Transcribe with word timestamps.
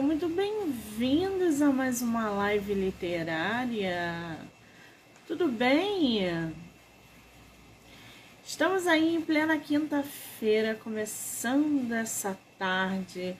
Muito 0.00 0.26
bem-vindos 0.26 1.60
a 1.60 1.70
mais 1.70 2.00
uma 2.00 2.30
live 2.30 2.72
literária. 2.72 4.38
Tudo 5.28 5.48
bem? 5.48 6.50
Estamos 8.42 8.86
aí 8.86 9.14
em 9.14 9.20
plena 9.20 9.58
quinta-feira, 9.58 10.74
começando 10.74 11.92
essa 11.92 12.38
tarde 12.58 13.36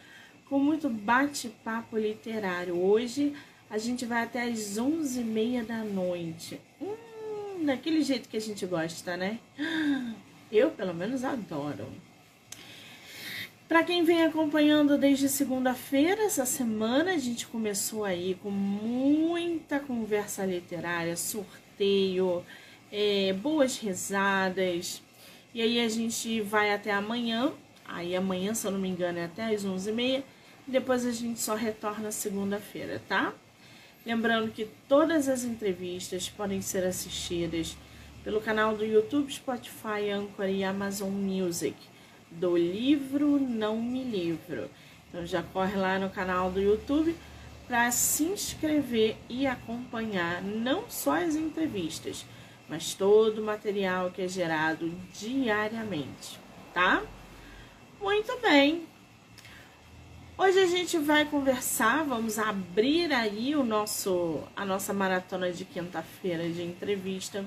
com 0.46 0.58
muito 0.58 0.90
bate-papo 0.90 1.96
literário. 1.96 2.78
Hoje 2.78 3.34
a 3.70 3.78
gente 3.78 4.04
vai 4.04 4.22
até 4.22 4.42
as 4.42 4.76
onze 4.76 5.22
e 5.22 5.24
meia 5.24 5.64
da 5.64 5.78
noite. 5.78 6.60
Hum, 6.78 7.64
daquele 7.64 8.02
jeito 8.02 8.28
que 8.28 8.36
a 8.36 8.40
gente 8.40 8.66
gosta, 8.66 9.16
né? 9.16 9.38
Eu, 10.52 10.70
pelo 10.70 10.92
menos, 10.92 11.24
adoro. 11.24 11.88
Para 13.72 13.84
quem 13.84 14.04
vem 14.04 14.22
acompanhando 14.22 14.98
desde 14.98 15.30
segunda-feira, 15.30 16.24
essa 16.24 16.44
semana 16.44 17.14
a 17.14 17.16
gente 17.16 17.46
começou 17.46 18.04
aí 18.04 18.38
com 18.42 18.50
muita 18.50 19.80
conversa 19.80 20.44
literária, 20.44 21.16
sorteio, 21.16 22.44
é, 22.92 23.32
boas 23.32 23.78
risadas. 23.78 25.00
E 25.54 25.62
aí 25.62 25.80
a 25.80 25.88
gente 25.88 26.42
vai 26.42 26.70
até 26.74 26.92
amanhã. 26.92 27.50
Aí 27.86 28.14
amanhã, 28.14 28.52
se 28.52 28.66
eu 28.66 28.72
não 28.72 28.78
me 28.78 28.90
engano, 28.90 29.18
é 29.18 29.24
até 29.24 29.46
às 29.46 29.64
11h30. 29.64 30.22
Depois 30.66 31.06
a 31.06 31.10
gente 31.10 31.40
só 31.40 31.54
retorna 31.54 32.12
segunda-feira, 32.12 33.00
tá? 33.08 33.32
Lembrando 34.04 34.52
que 34.52 34.68
todas 34.86 35.30
as 35.30 35.44
entrevistas 35.44 36.28
podem 36.28 36.60
ser 36.60 36.84
assistidas 36.84 37.74
pelo 38.22 38.38
canal 38.38 38.76
do 38.76 38.84
YouTube, 38.84 39.32
Spotify, 39.32 40.10
Anchor 40.10 40.50
e 40.50 40.62
Amazon 40.62 41.10
Music 41.10 41.74
do 42.38 42.56
livro 42.56 43.38
Não 43.38 43.80
Me 43.80 44.02
Livro. 44.04 44.70
Então 45.08 45.26
já 45.26 45.42
corre 45.42 45.76
lá 45.76 45.98
no 45.98 46.10
canal 46.10 46.50
do 46.50 46.60
YouTube 46.60 47.14
para 47.66 47.90
se 47.90 48.24
inscrever 48.24 49.16
e 49.28 49.46
acompanhar 49.46 50.42
não 50.42 50.84
só 50.88 51.22
as 51.22 51.34
entrevistas, 51.34 52.24
mas 52.68 52.94
todo 52.94 53.40
o 53.40 53.44
material 53.44 54.10
que 54.10 54.22
é 54.22 54.28
gerado 54.28 54.90
diariamente, 55.14 56.38
tá? 56.74 57.02
Muito 58.00 58.36
bem. 58.40 58.86
Hoje 60.36 60.58
a 60.58 60.66
gente 60.66 60.98
vai 60.98 61.24
conversar, 61.24 62.04
vamos 62.04 62.38
abrir 62.38 63.12
aí 63.12 63.54
o 63.54 63.62
nosso 63.62 64.42
a 64.56 64.64
nossa 64.64 64.92
maratona 64.92 65.52
de 65.52 65.64
quinta-feira 65.64 66.48
de 66.48 66.62
entrevista 66.62 67.44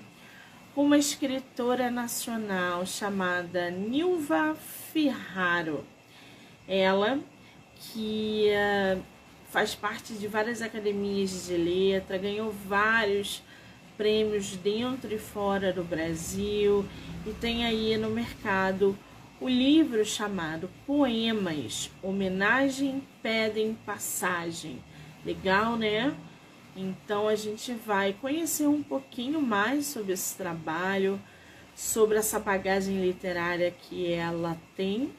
uma 0.82 0.98
escritora 0.98 1.90
nacional 1.90 2.86
chamada 2.86 3.72
Nilva 3.72 4.56
Ferraro. 4.92 5.86
Ela 6.68 7.20
que 7.78 8.50
uh, 8.50 9.02
faz 9.50 9.74
parte 9.74 10.14
de 10.14 10.28
várias 10.28 10.62
academias 10.62 11.48
de 11.48 11.56
letra, 11.56 12.18
ganhou 12.18 12.52
vários 12.52 13.42
prêmios 13.96 14.58
dentro 14.58 15.14
e 15.14 15.18
fora 15.18 15.72
do 15.72 15.84
Brasil 15.84 16.86
e 17.26 17.32
tem 17.32 17.66
aí 17.66 17.96
no 17.96 18.10
mercado 18.10 18.98
o 19.40 19.48
livro 19.48 20.04
chamado 20.04 20.70
Poemas, 20.86 21.90
Homenagem 22.02 23.02
Pedem 23.22 23.74
Passagem. 23.86 24.82
Legal, 25.26 25.78
né? 25.78 26.14
Então 26.76 27.28
a 27.28 27.36
gente 27.36 27.74
vai 27.74 28.14
conhecer 28.14 28.68
um 28.68 28.84
pouquinho 28.84 29.42
mais 29.42 29.86
sobre 29.86 30.12
esse 30.12 30.36
trabalho, 30.36 31.22
sobre 31.74 32.18
essa 32.18 32.38
bagagem 32.38 33.02
literária 33.02 33.72
que 33.72 34.12
ela 34.12 34.58
tem, 34.76 35.12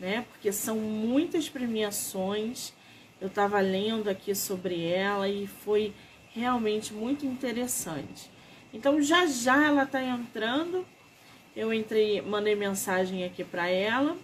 né? 0.00 0.24
Porque 0.30 0.50
são 0.50 0.78
muitas 0.78 1.48
premiações. 1.48 2.72
Eu 3.20 3.28
estava 3.28 3.60
lendo 3.60 4.08
aqui 4.08 4.34
sobre 4.34 4.86
ela 4.86 5.28
e 5.28 5.46
foi 5.46 5.92
realmente 6.32 6.94
muito 6.94 7.26
interessante. 7.26 8.30
Então 8.72 9.00
já 9.02 9.26
já 9.26 9.62
ela 9.62 9.82
está 9.82 10.02
entrando. 10.02 10.86
Eu 11.54 11.72
entrei, 11.72 12.22
mandei 12.22 12.54
mensagem 12.54 13.24
aqui 13.24 13.44
para 13.44 13.68
ela 13.68 14.16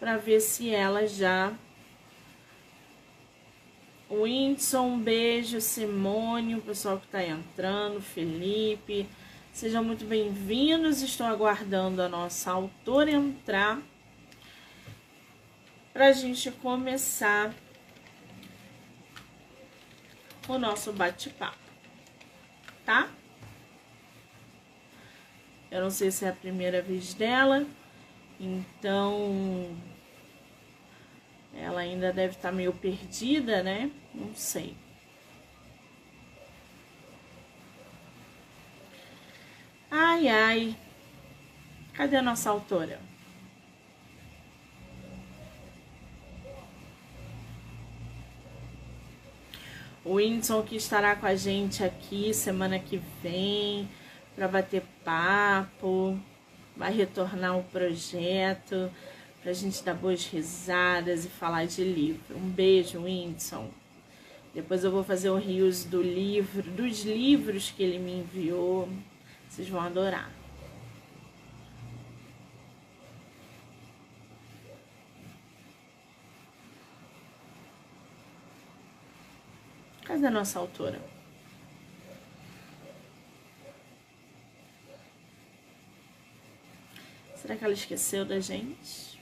para 0.00 0.16
ver 0.16 0.40
se 0.40 0.70
ela 0.70 1.06
já 1.06 1.52
Whindersson, 4.22 4.86
um 4.86 4.98
beijo, 4.98 5.60
Simone, 5.60 6.54
o 6.54 6.62
pessoal 6.62 6.98
que 6.98 7.06
está 7.06 7.22
entrando, 7.24 8.00
Felipe. 8.00 9.08
Sejam 9.52 9.82
muito 9.82 10.04
bem-vindos. 10.04 11.02
Estou 11.02 11.26
aguardando 11.26 12.00
a 12.00 12.08
nossa 12.08 12.50
autora 12.50 13.10
entrar 13.10 13.80
para 15.92 16.08
a 16.08 16.12
gente 16.12 16.50
começar 16.50 17.54
o 20.48 20.58
nosso 20.58 20.92
bate-papo, 20.92 21.56
tá? 22.84 23.08
Eu 25.70 25.82
não 25.82 25.90
sei 25.90 26.10
se 26.10 26.24
é 26.24 26.28
a 26.28 26.32
primeira 26.32 26.82
vez 26.82 27.14
dela, 27.14 27.66
então 28.38 29.74
ela 31.56 31.80
ainda 31.80 32.12
deve 32.12 32.34
estar 32.34 32.50
tá 32.50 32.54
meio 32.54 32.72
perdida, 32.72 33.62
né? 33.62 33.90
Não 34.14 34.34
sei. 34.34 34.76
Ai, 39.90 40.28
ai. 40.28 40.76
Cadê 41.92 42.16
a 42.16 42.22
nossa 42.22 42.50
autora? 42.50 42.98
O 50.04 50.14
Whindersson 50.14 50.62
que 50.62 50.76
estará 50.76 51.16
com 51.16 51.24
a 51.24 51.34
gente 51.34 51.82
aqui 51.82 52.34
semana 52.34 52.78
que 52.78 53.00
vem 53.22 53.88
para 54.36 54.46
bater 54.48 54.82
papo, 55.04 56.18
vai 56.76 56.92
retornar 56.92 57.56
o 57.56 57.62
projeto 57.64 58.90
pra 59.44 59.52
gente 59.52 59.84
dar 59.84 59.92
boas 59.92 60.26
risadas 60.26 61.26
e 61.26 61.28
falar 61.28 61.66
de 61.66 61.84
livro. 61.84 62.34
Um 62.34 62.48
beijo, 62.48 62.98
Whindersson. 62.98 63.70
Depois 64.54 64.82
eu 64.82 64.90
vou 64.90 65.04
fazer 65.04 65.28
o 65.28 65.36
rios 65.36 65.84
do 65.84 66.00
livro, 66.00 66.62
dos 66.62 67.04
livros 67.04 67.70
que 67.70 67.82
ele 67.82 67.98
me 67.98 68.20
enviou. 68.20 68.88
Vocês 69.46 69.68
vão 69.68 69.82
adorar. 69.82 70.32
Cadê 80.06 80.26
a 80.26 80.30
nossa 80.30 80.58
autora? 80.58 81.02
Será 87.36 87.56
que 87.56 87.64
ela 87.64 87.74
esqueceu 87.74 88.24
da 88.24 88.40
gente? 88.40 89.13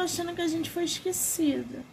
Tô 0.00 0.04
achando 0.04 0.34
que 0.34 0.40
a 0.40 0.48
gente 0.48 0.70
foi 0.70 0.84
esquecida. 0.84 1.84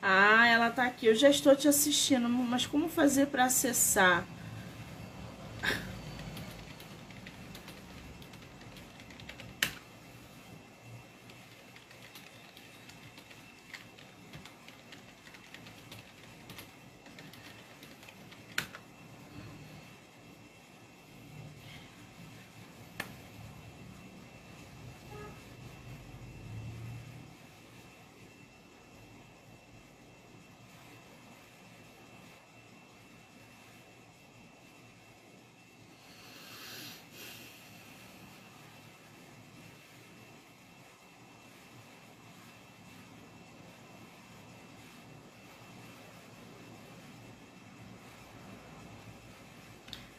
Ah, 0.00 0.46
ela 0.48 0.70
tá 0.70 0.84
aqui. 0.86 1.06
Eu 1.06 1.14
já 1.14 1.28
estou 1.28 1.54
te 1.54 1.68
assistindo, 1.68 2.28
mas 2.30 2.64
como 2.64 2.88
fazer 2.88 3.26
para 3.26 3.44
acessar? 3.44 4.24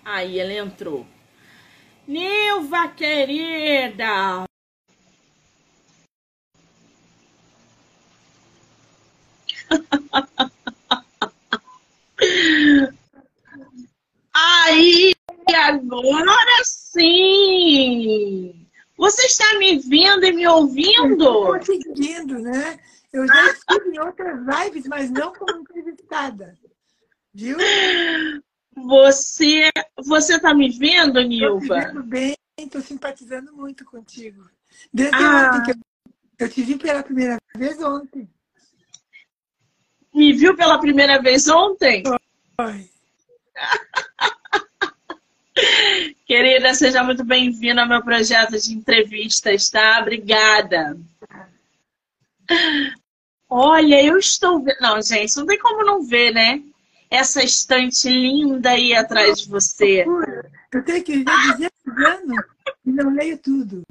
Aí 0.06 0.40
ela 0.40 0.54
entrou. 0.54 1.06
Nilva, 2.08 2.90
querida! 2.90 4.46
Aí, 14.34 15.14
agora 15.56 16.64
sim! 16.66 18.68
Você 18.98 19.26
está 19.26 19.58
me 19.58 19.80
vendo 19.80 20.26
e 20.26 20.34
me 20.34 20.48
ouvindo? 20.48 21.46
Conseguindo, 21.46 22.40
né? 22.40 22.80
Eu 23.12 23.28
já 23.28 23.52
estive 23.52 23.96
em 23.96 24.00
outras 24.00 24.40
lives, 24.46 24.88
mas 24.88 25.10
não 25.10 25.34
como 25.34 25.62
entrevistada. 25.62 26.58
Viu? 27.34 27.58
Você 28.94 29.72
você 30.06 30.40
tá 30.40 30.54
me 30.54 30.70
vendo, 30.70 31.20
Nilva? 31.24 31.80
Estou 31.80 31.94
vendo 31.94 32.04
bem, 32.04 32.38
estou 32.60 32.80
simpatizando 32.80 33.52
muito 33.52 33.84
contigo. 33.84 34.48
Desde 34.94 35.16
ah. 35.16 35.48
ontem 35.48 35.64
que 35.64 35.72
eu, 35.72 36.46
eu 36.46 36.50
te 36.50 36.62
vi 36.62 36.78
pela 36.78 37.02
primeira 37.02 37.40
vez 37.58 37.82
ontem. 37.82 38.30
Me 40.14 40.32
viu 40.34 40.56
pela 40.56 40.80
primeira 40.80 41.20
vez 41.20 41.48
ontem? 41.48 42.04
Foi. 42.56 42.88
Querida, 46.28 46.76
seja 46.76 47.04
muito 47.04 47.24
bem-vinda 47.24 47.82
ao 47.82 47.90
meu 47.90 48.04
projeto 48.04 48.60
de 48.60 48.76
entrevistas, 48.76 49.72
tá? 49.72 50.02
Obrigada. 50.02 51.00
Olha, 53.50 54.06
eu 54.06 54.20
estou 54.20 54.64
vendo. 54.64 54.78
Não, 54.80 55.02
gente, 55.02 55.36
não 55.36 55.48
tem 55.48 55.58
como 55.58 55.84
não 55.84 56.04
ver, 56.04 56.32
né? 56.32 56.64
Essa 57.14 57.44
estante 57.44 58.10
linda 58.10 58.72
aí 58.72 58.96
atrás 58.96 59.42
de 59.42 59.48
você. 59.48 60.04
Eu 60.74 60.84
tenho 60.84 61.04
que 61.04 61.24
dizer 61.24 61.72
anos 61.86 62.46
e 62.84 62.92
não 62.92 63.14
leio 63.14 63.38
tudo. 63.38 63.84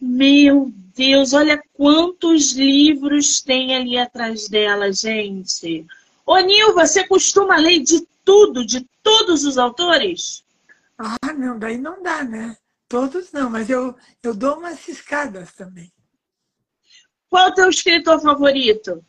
Meu 0.00 0.72
Deus, 0.94 1.32
olha 1.32 1.60
quantos 1.72 2.52
livros 2.52 3.40
tem 3.40 3.74
ali 3.74 3.98
atrás 3.98 4.48
dela, 4.48 4.92
gente. 4.92 5.84
Ô, 6.24 6.38
Nil, 6.38 6.72
você 6.72 7.04
costuma 7.08 7.56
ler 7.56 7.80
de 7.80 8.06
tudo, 8.24 8.64
de 8.64 8.86
todos 9.02 9.44
os 9.44 9.58
autores? 9.58 10.44
Ah, 10.96 11.32
não, 11.32 11.58
daí 11.58 11.78
não 11.78 12.00
dá, 12.00 12.22
né? 12.22 12.56
Todos 12.88 13.32
não, 13.32 13.50
mas 13.50 13.68
eu, 13.68 13.96
eu 14.22 14.34
dou 14.34 14.56
umas 14.56 14.78
ciscadas 14.78 15.52
também. 15.52 15.90
Qual 17.28 17.48
é 17.48 17.50
o 17.50 17.54
teu 17.54 17.68
escritor 17.68 18.20
favorito? 18.20 19.04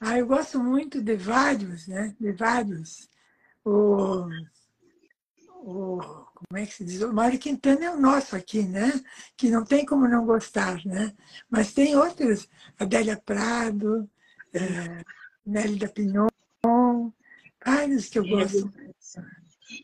Ah, 0.00 0.18
eu 0.18 0.26
gosto 0.26 0.58
muito 0.58 1.02
de 1.02 1.14
vários, 1.14 1.86
né? 1.86 2.14
De 2.18 2.32
vários. 2.32 3.08
O, 3.62 4.26
o, 5.62 5.98
como 5.98 6.56
é 6.56 6.64
que 6.64 6.72
se 6.72 6.84
diz? 6.84 7.02
O 7.02 7.12
Mário 7.12 7.38
Quintana 7.38 7.84
é 7.84 7.90
o 7.90 8.00
nosso 8.00 8.34
aqui, 8.34 8.62
né? 8.62 8.92
Que 9.36 9.50
não 9.50 9.62
tem 9.62 9.84
como 9.84 10.08
não 10.08 10.24
gostar, 10.24 10.82
né? 10.86 11.12
Mas 11.50 11.74
tem 11.74 11.94
outros, 11.96 12.48
Adélia 12.78 13.16
Prado, 13.18 14.08
é, 14.54 15.04
Nélida 15.44 15.88
Pinhon, 15.88 16.28
vários 17.62 18.08
que 18.08 18.18
eu 18.18 18.26
gosto. 18.26 18.72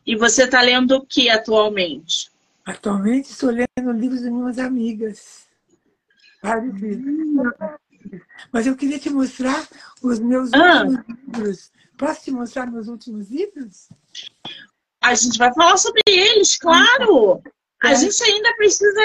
E 0.05 0.17
você 0.17 0.45
está 0.45 0.63
lendo 0.63 0.97
o 0.97 1.07
que 1.07 1.29
atualmente? 1.29 2.31
Atualmente 2.65 3.31
estou 3.31 3.51
lendo 3.51 3.93
livros 3.93 4.23
de 4.23 4.31
minhas 4.31 4.59
amigas. 4.59 5.47
Vários 6.43 6.75
livros. 6.81 7.53
Mas 8.53 8.67
eu 8.67 8.77
queria 8.77 8.99
te 8.99 9.11
mostrar 9.11 9.67
os 10.03 10.19
meus 10.19 10.53
ah. 10.53 10.85
últimos 10.85 11.19
livros. 11.27 11.71
Posso 11.97 12.25
te 12.25 12.31
mostrar 12.31 12.67
meus 12.67 12.89
últimos 12.89 13.31
livros? 13.31 13.89
A 15.01 15.15
gente 15.15 15.39
vai 15.39 15.53
falar 15.55 15.79
sobre 15.79 16.03
eles, 16.07 16.59
claro! 16.59 17.41
É. 17.83 17.89
A 17.89 17.95
gente 17.95 18.23
ainda 18.23 18.55
precisa 18.57 19.01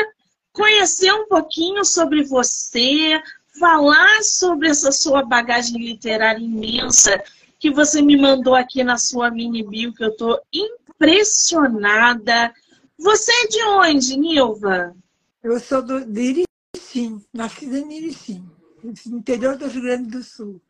conhecer 0.52 1.14
um 1.14 1.28
pouquinho 1.28 1.86
sobre 1.86 2.24
você, 2.24 3.22
falar 3.60 4.24
sobre 4.24 4.70
essa 4.70 4.92
sua 4.92 5.24
bagagem 5.24 5.80
literária 5.80 6.44
imensa 6.44 7.24
que 7.60 7.72
você 7.72 8.02
me 8.02 8.18
mandou 8.18 8.56
aqui 8.56 8.84
na 8.84 8.98
sua 8.98 9.30
mini 9.30 9.64
bio, 9.64 9.94
que 9.94 10.04
eu 10.04 10.10
estou 10.10 10.42
impressionada. 10.52 12.52
Você 12.98 13.32
é 13.32 13.48
de 13.48 13.64
onde, 13.64 14.18
Nilva? 14.18 14.96
Eu 15.44 15.60
sou 15.60 15.82
do, 15.82 16.04
de 16.04 16.44
Iricim, 16.76 17.24
nascida 17.32 17.78
em 17.78 17.98
Iricim 17.98 18.52
interior 18.84 19.58
do 19.58 19.68
Rio 19.68 19.82
Grande 19.82 20.10
do 20.10 20.24
Sul. 20.24 20.62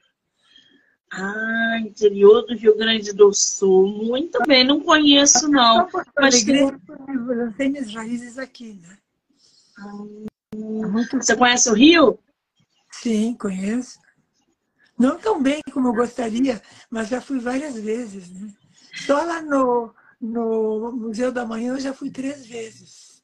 Ah, 1.12 1.78
interior 1.82 2.46
do 2.46 2.56
Rio 2.56 2.78
Grande 2.78 3.12
do 3.12 3.34
Sul. 3.34 4.06
Muito 4.06 4.40
bem, 4.48 4.64
não 4.64 4.80
conheço 4.80 5.50
não. 5.50 5.88
Mas 6.18 6.44
tem... 6.44 7.70
minhas 7.70 7.94
raízes 7.94 8.38
aqui, 8.38 8.80
né? 8.82 8.98
Ah, 9.78 11.18
você 11.18 11.36
conhece 11.36 11.70
o 11.70 11.74
Rio? 11.74 12.18
Sim, 12.92 13.34
conheço. 13.34 14.00
Não 14.98 15.18
tão 15.18 15.42
bem 15.42 15.62
como 15.74 15.90
eu 15.90 15.94
gostaria, 15.94 16.62
mas 16.90 17.10
já 17.10 17.20
fui 17.20 17.40
várias 17.40 17.76
vezes, 17.76 18.30
né? 18.30 18.54
Só 19.06 19.24
lá 19.24 19.42
no, 19.42 19.94
no 20.20 20.92
Museu 20.92 21.32
da 21.32 21.46
Manhã 21.46 21.74
eu 21.74 21.80
já 21.80 21.94
fui 21.94 22.10
três 22.10 22.46
vezes. 22.46 23.24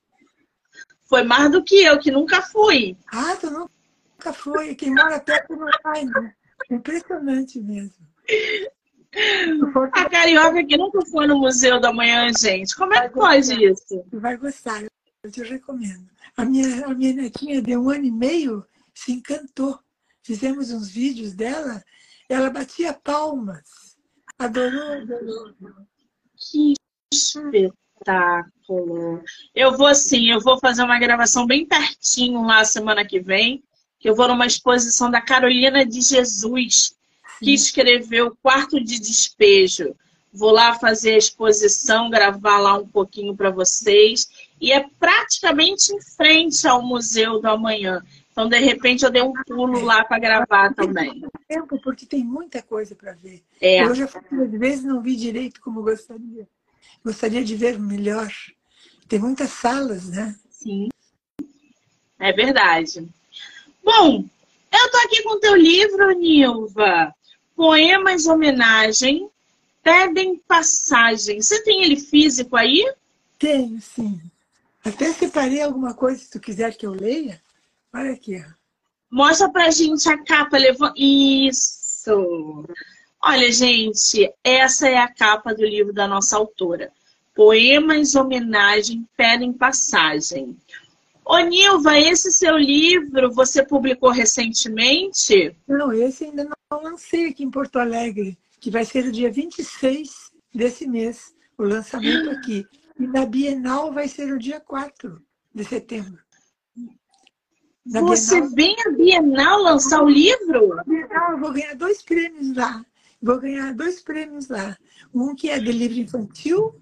Foi 1.05 1.23
mais 1.23 1.51
do 1.51 1.63
que 1.63 1.75
eu, 1.83 1.99
que 1.99 2.11
nunca 2.11 2.41
fui. 2.41 2.97
Ah, 3.07 3.35
tu 3.39 3.49
não 3.49 3.69
nunca 4.17 4.33
foi. 4.33 4.75
Quem 4.75 4.93
mora 4.93 5.19
perto 5.19 5.55
não 5.55 5.67
vai, 5.83 6.03
né? 6.03 6.33
Impressionante 6.69 7.61
mesmo. 7.61 8.05
A 9.93 10.09
carioca 10.09 10.65
que 10.65 10.77
nunca 10.77 11.05
foi 11.05 11.27
no 11.27 11.37
Museu 11.37 11.79
da 11.79 11.93
Manhã, 11.93 12.27
gente. 12.37 12.75
Como 12.75 12.93
é 12.93 13.07
que 13.07 13.13
pode 13.13 13.65
isso? 13.65 14.03
Vai 14.11 14.35
gostar, 14.37 14.83
eu 15.23 15.31
te 15.31 15.41
recomendo. 15.43 16.09
A 16.35 16.43
minha, 16.45 16.85
a 16.85 16.93
minha 16.93 17.13
netinha 17.13 17.61
de 17.61 17.77
um 17.77 17.89
ano 17.89 18.05
e 18.05 18.11
meio 18.11 18.65
se 18.93 19.13
encantou. 19.13 19.79
Fizemos 20.21 20.71
uns 20.71 20.89
vídeos 20.89 21.33
dela, 21.33 21.81
ela 22.27 22.49
batia 22.49 22.93
palmas. 22.93 23.95
Adorou, 24.37 24.93
adorou. 24.93 25.55
Que 26.35 26.73
espetáculo. 27.11 29.23
Eu 29.55 29.77
vou 29.77 29.95
sim, 29.95 30.29
eu 30.29 30.41
vou 30.41 30.59
fazer 30.59 30.83
uma 30.83 30.99
gravação 30.99 31.47
bem 31.47 31.65
pertinho 31.65 32.43
lá 32.43 32.65
semana 32.65 33.05
que 33.05 33.19
vem 33.19 33.63
que 33.99 34.09
eu 34.09 34.15
vou 34.15 34.27
numa 34.27 34.45
exposição 34.45 35.09
da 35.09 35.21
Carolina 35.21 35.85
de 35.85 36.01
Jesus, 36.01 36.95
que 37.39 37.53
escreveu 37.53 38.35
Quarto 38.41 38.83
de 38.83 38.99
Despejo. 38.99 39.95
Vou 40.33 40.51
lá 40.51 40.77
fazer 40.77 41.15
a 41.15 41.17
exposição, 41.17 42.09
gravar 42.09 42.59
lá 42.59 42.77
um 42.77 42.87
pouquinho 42.87 43.35
para 43.35 43.49
vocês. 43.49 44.27
E 44.61 44.71
é 44.71 44.85
praticamente 44.99 45.93
em 45.93 46.01
frente 46.01 46.67
ao 46.67 46.81
Museu 46.81 47.39
do 47.39 47.47
Amanhã. 47.47 48.03
Então, 48.31 48.47
de 48.47 48.59
repente, 48.59 49.03
eu 49.03 49.09
dei 49.09 49.23
um 49.23 49.33
pulo 49.47 49.83
lá 49.83 50.05
para 50.05 50.19
gravar 50.19 50.71
também. 50.75 51.23
Tempo, 51.47 51.79
porque 51.81 52.05
tem 52.05 52.23
muita 52.23 52.61
coisa 52.61 52.93
para 52.93 53.13
ver. 53.13 53.41
É. 53.59 53.83
Eu 53.83 53.95
já 53.95 54.07
fui 54.07 54.21
duas 54.29 54.51
vezes 54.51 54.85
não 54.85 55.01
vi 55.01 55.15
direito 55.15 55.59
como 55.59 55.81
gostaria. 55.81 56.47
Gostaria 57.03 57.43
de 57.43 57.55
ver 57.55 57.79
melhor. 57.79 58.31
Tem 59.07 59.17
muitas 59.17 59.49
salas, 59.49 60.07
né? 60.09 60.35
Sim. 60.51 60.89
É 62.19 62.31
verdade. 62.31 63.07
Bom, 63.87 64.25
eu 64.69 64.91
tô 64.91 64.97
aqui 64.97 65.23
com 65.23 65.37
o 65.37 65.39
teu 65.39 65.55
livro, 65.55 66.11
Nilva. 66.11 67.15
Poemas 67.55 68.25
homenagem, 68.25 69.29
pedem 69.81 70.35
passagem. 70.45 71.41
Você 71.41 71.63
tem 71.63 71.83
ele 71.83 71.95
físico 71.95 72.57
aí? 72.57 72.85
Tenho, 73.39 73.81
sim. 73.81 74.19
Até 74.83 75.13
separei 75.13 75.61
alguma 75.61 75.93
coisa, 75.93 76.19
se 76.19 76.29
tu 76.29 76.37
quiser 76.37 76.75
que 76.75 76.85
eu 76.85 76.91
leia. 76.91 77.41
Olha 77.93 78.11
aqui. 78.11 78.43
Mostra 79.09 79.49
pra 79.49 79.71
gente 79.71 80.09
a 80.09 80.21
capa. 80.21 80.57
Isso! 80.97 82.65
Olha, 83.23 83.49
gente, 83.53 84.29
essa 84.43 84.89
é 84.89 84.97
a 84.97 85.07
capa 85.07 85.55
do 85.55 85.63
livro 85.63 85.93
da 85.93 86.09
nossa 86.09 86.35
autora. 86.35 86.91
Poemas 87.33 88.15
homenagem, 88.15 89.07
pedem 89.15 89.53
passagem. 89.53 90.57
Ô, 91.29 91.37
Nilva, 91.39 91.99
esse 91.99 92.31
seu 92.31 92.57
livro 92.57 93.29
você 93.33 93.61
publicou 93.61 94.09
recentemente? 94.11 95.53
Não, 95.67 95.91
esse 95.91 96.23
ainda 96.23 96.45
não 96.45 96.81
lancei 96.81 97.27
aqui 97.27 97.43
em 97.43 97.51
Porto 97.51 97.79
Alegre, 97.79 98.37
que 98.61 98.71
vai 98.71 98.85
ser 98.85 99.03
no 99.03 99.11
dia 99.11 99.29
26 99.29 100.31
desse 100.55 100.87
mês, 100.87 101.35
o 101.57 101.63
lançamento 101.63 102.29
aqui. 102.29 102.65
E 102.97 103.05
na 103.05 103.25
Bienal 103.25 103.93
vai 103.93 104.07
ser 104.07 104.27
no 104.27 104.39
dia 104.39 104.61
4 104.61 105.21
de 105.53 105.65
setembro. 105.65 106.17
Na 107.85 107.99
você 107.99 108.39
Bienal... 108.39 108.55
vem 108.55 108.75
à 108.85 108.91
Bienal 108.91 109.61
lançar 109.63 110.01
o 110.01 110.09
livro? 110.09 110.75
Na 110.75 110.83
Bienal 110.85 111.31
eu 111.33 111.39
vou 111.39 111.51
ganhar 111.51 111.75
dois 111.75 112.01
prêmios 112.01 112.55
lá. 112.55 112.85
Vou 113.21 113.37
ganhar 113.37 113.73
dois 113.73 114.01
prêmios 114.01 114.47
lá. 114.47 114.77
Um 115.13 115.35
que 115.35 115.49
é 115.49 115.59
de 115.59 115.73
livro 115.73 115.99
infantil, 115.99 116.73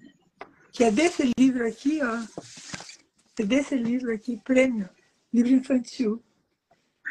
que 0.70 0.84
é 0.84 0.90
desse 0.92 1.32
livro 1.36 1.66
aqui, 1.66 1.98
ó 2.00 2.85
desse 3.44 3.76
livro 3.76 4.12
aqui, 4.12 4.40
prêmio, 4.44 4.88
livro 5.32 5.52
infantil. 5.52 6.22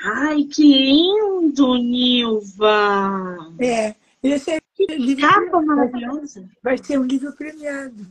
Ai, 0.03 0.43
que 0.43 0.63
lindo, 0.63 1.75
Nilva! 1.75 3.53
É, 3.59 3.95
esse 4.21 4.51
é 4.51 4.61
Que 4.73 4.87
livro 4.95 5.27
capa 5.27 5.61
maravilhosa. 5.61 6.49
Vai 6.61 6.77
ser 6.77 6.99
um 6.99 7.03
livro 7.03 7.33
premiado. 7.33 8.05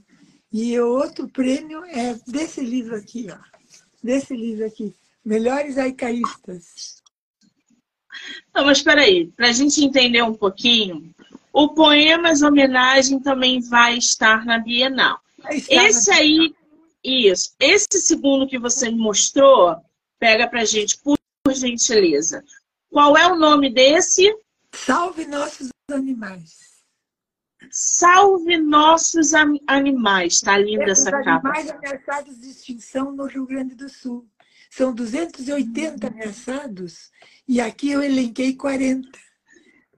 E 0.53 0.79
o 0.79 0.89
outro 0.89 1.29
prêmio 1.29 1.85
é 1.85 2.15
desse 2.27 2.61
livro 2.61 2.95
aqui, 2.95 3.27
ó. 3.31 3.37
Desse 4.03 4.37
livro 4.37 4.65
aqui. 4.65 4.95
Melhores 5.25 5.77
Aicaístas. 5.77 7.03
Não, 8.55 8.65
mas 8.65 8.79
espera 8.79 9.03
aí, 9.03 9.27
para 9.37 9.49
a 9.49 9.53
gente 9.53 9.85
entender 9.85 10.23
um 10.23 10.35
pouquinho, 10.35 11.13
o 11.53 11.69
Poemas 11.69 12.43
Homenagem 12.43 13.19
também 13.19 13.61
vai 13.61 13.99
estar 13.99 14.45
na 14.45 14.59
Bienal. 14.59 15.19
Esse 15.69 16.11
aí, 16.13 16.55
isso, 17.05 17.55
esse 17.61 18.01
segundo 18.01 18.49
que 18.49 18.59
você 18.59 18.91
me 18.91 18.97
mostrou, 18.97 19.77
pega 20.19 20.49
para 20.49 20.65
gente, 20.65 20.99
por 21.03 21.19
gentileza. 21.53 22.43
Qual 22.91 23.17
é 23.17 23.31
o 23.31 23.37
nome 23.37 23.73
desse? 23.73 24.35
Salve 24.75 25.27
Nossos 25.27 25.69
Animais. 25.91 26.65
Salve 27.71 28.57
nossos 28.59 29.33
animais. 29.67 30.41
Tá 30.41 30.57
linda 30.59 30.93
essa 30.93 31.11
capa. 31.11 31.49
Animais 31.49 31.71
ameaçados 31.71 32.41
de 32.41 32.51
extinção 32.51 33.13
no 33.13 33.27
Rio 33.27 33.47
Grande 33.47 33.75
do 33.75 33.89
Sul. 33.89 34.29
São 34.71 34.95
280 34.95 36.07
ameaçados 36.07 37.11
e 37.47 37.61
aqui 37.61 37.91
eu 37.91 38.03
elenquei 38.03 38.55
40. 38.55 39.09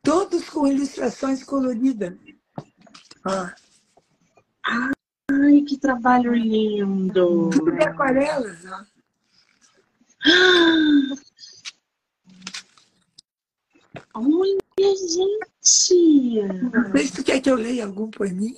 Todos 0.02 0.48
com 0.48 0.66
ilustrações 0.66 1.42
coloridas. 1.42 2.14
Ó. 3.26 3.50
Ai, 4.64 4.95
que 5.66 5.76
trabalho 5.76 6.32
lindo. 6.34 7.50
Tudo 7.50 7.72
de 7.72 7.84
aquarelas, 7.84 8.64
ó. 8.66 8.84
Olha, 14.14 14.58
gente! 14.78 16.42
Não 16.72 16.92
sei 16.92 17.06
se 17.06 17.12
tu 17.12 17.22
quer 17.22 17.40
que 17.40 17.50
eu 17.50 17.56
leia 17.56 17.84
algum 17.84 18.10
poeminha. 18.10 18.56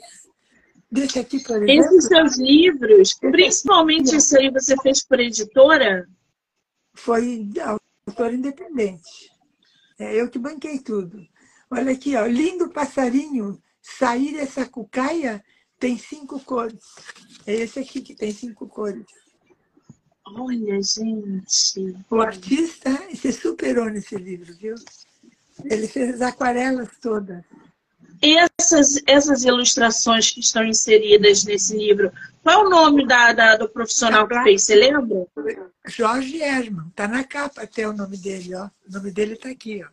Deixa 0.90 1.20
aqui, 1.20 1.42
por 1.42 1.62
exemplo. 1.62 1.70
Esses 1.70 2.04
seus 2.06 2.38
livros, 2.38 3.14
principalmente 3.14 4.14
esse 4.14 4.38
aí, 4.38 4.50
você 4.50 4.76
fez 4.82 5.04
por 5.04 5.20
editora? 5.20 6.08
Foi 6.94 7.48
autora 8.06 8.34
independente. 8.34 9.32
É 9.98 10.14
eu 10.20 10.30
que 10.30 10.38
banquei 10.38 10.78
tudo. 10.78 11.26
Olha 11.70 11.92
aqui, 11.92 12.16
ó, 12.16 12.24
lindo 12.26 12.70
passarinho, 12.70 13.60
sair 13.82 14.38
essa 14.38 14.64
cucaia 14.64 15.44
tem 15.78 15.96
cinco 15.96 16.40
cores. 16.40 16.82
É 17.46 17.54
esse 17.54 17.78
aqui 17.78 18.00
que 18.00 18.14
tem 18.14 18.32
cinco 18.32 18.66
cores. 18.66 19.06
Olha, 20.26 20.80
gente. 20.82 21.96
O 22.10 22.20
artista 22.20 22.90
se 23.14 23.32
superou 23.32 23.86
nesse 23.86 24.16
livro, 24.16 24.54
viu? 24.54 24.74
Ele 25.64 25.88
fez 25.88 26.14
as 26.14 26.22
aquarelas 26.22 26.88
todas. 27.00 27.42
E 28.20 28.36
essas, 28.36 29.00
essas 29.06 29.44
ilustrações 29.44 30.30
que 30.30 30.40
estão 30.40 30.64
inseridas 30.64 31.44
nesse 31.44 31.76
livro, 31.76 32.12
qual 32.42 32.64
é 32.64 32.66
o 32.66 32.70
nome 32.70 33.06
da, 33.06 33.32
da 33.32 33.56
do 33.56 33.68
profissional 33.68 34.26
que 34.26 34.42
fez? 34.42 34.64
Você 34.64 34.74
lembra? 34.74 35.26
Jorge 35.86 36.42
Herman. 36.42 36.88
Está 36.88 37.06
na 37.06 37.22
capa 37.22 37.62
até 37.62 37.88
o 37.88 37.92
nome 37.92 38.16
dele, 38.16 38.54
ó. 38.54 38.66
O 38.88 38.92
nome 38.92 39.10
dele 39.12 39.34
está 39.34 39.48
aqui, 39.48 39.82
ó. 39.84 39.88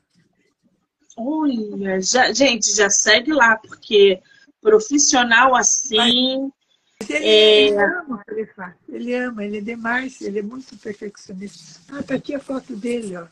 Olha, 1.17 2.01
já, 2.01 2.33
gente, 2.33 2.75
já 2.75 2.89
segue 2.89 3.31
lá, 3.31 3.55
porque 3.57 4.21
profissional 4.65 5.55
assim. 5.55 6.51
Mas 6.99 7.09
ele, 7.09 7.25
é... 7.25 7.67
ele 7.67 7.83
ama 7.83 8.23
ele. 8.27 8.49
Ele 8.89 9.13
ama, 9.13 9.45
ele 9.45 9.57
é 9.59 9.61
demais, 9.61 10.19
ele 10.21 10.39
é 10.39 10.41
muito 10.41 10.75
perfeccionista. 10.77 11.81
Ah, 11.89 12.01
tá 12.01 12.15
aqui 12.15 12.33
a 12.33 12.39
foto 12.39 12.75
dele, 12.75 13.15
ó. 13.15 13.27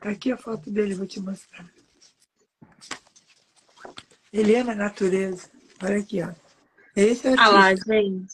Tá 0.00 0.08
aqui 0.08 0.32
a 0.32 0.38
foto 0.38 0.70
dele, 0.70 0.94
vou 0.94 1.06
te 1.06 1.20
mostrar. 1.20 1.66
Ele 4.32 4.56
ama 4.56 4.72
a 4.72 4.76
natureza. 4.76 5.50
Olha 5.82 5.98
aqui, 5.98 6.22
ó. 6.22 6.30
Esse 6.96 7.28
é 7.28 7.32
o 7.32 7.40
Ah 7.40 7.48
lá, 7.48 7.74
gente. 7.74 8.32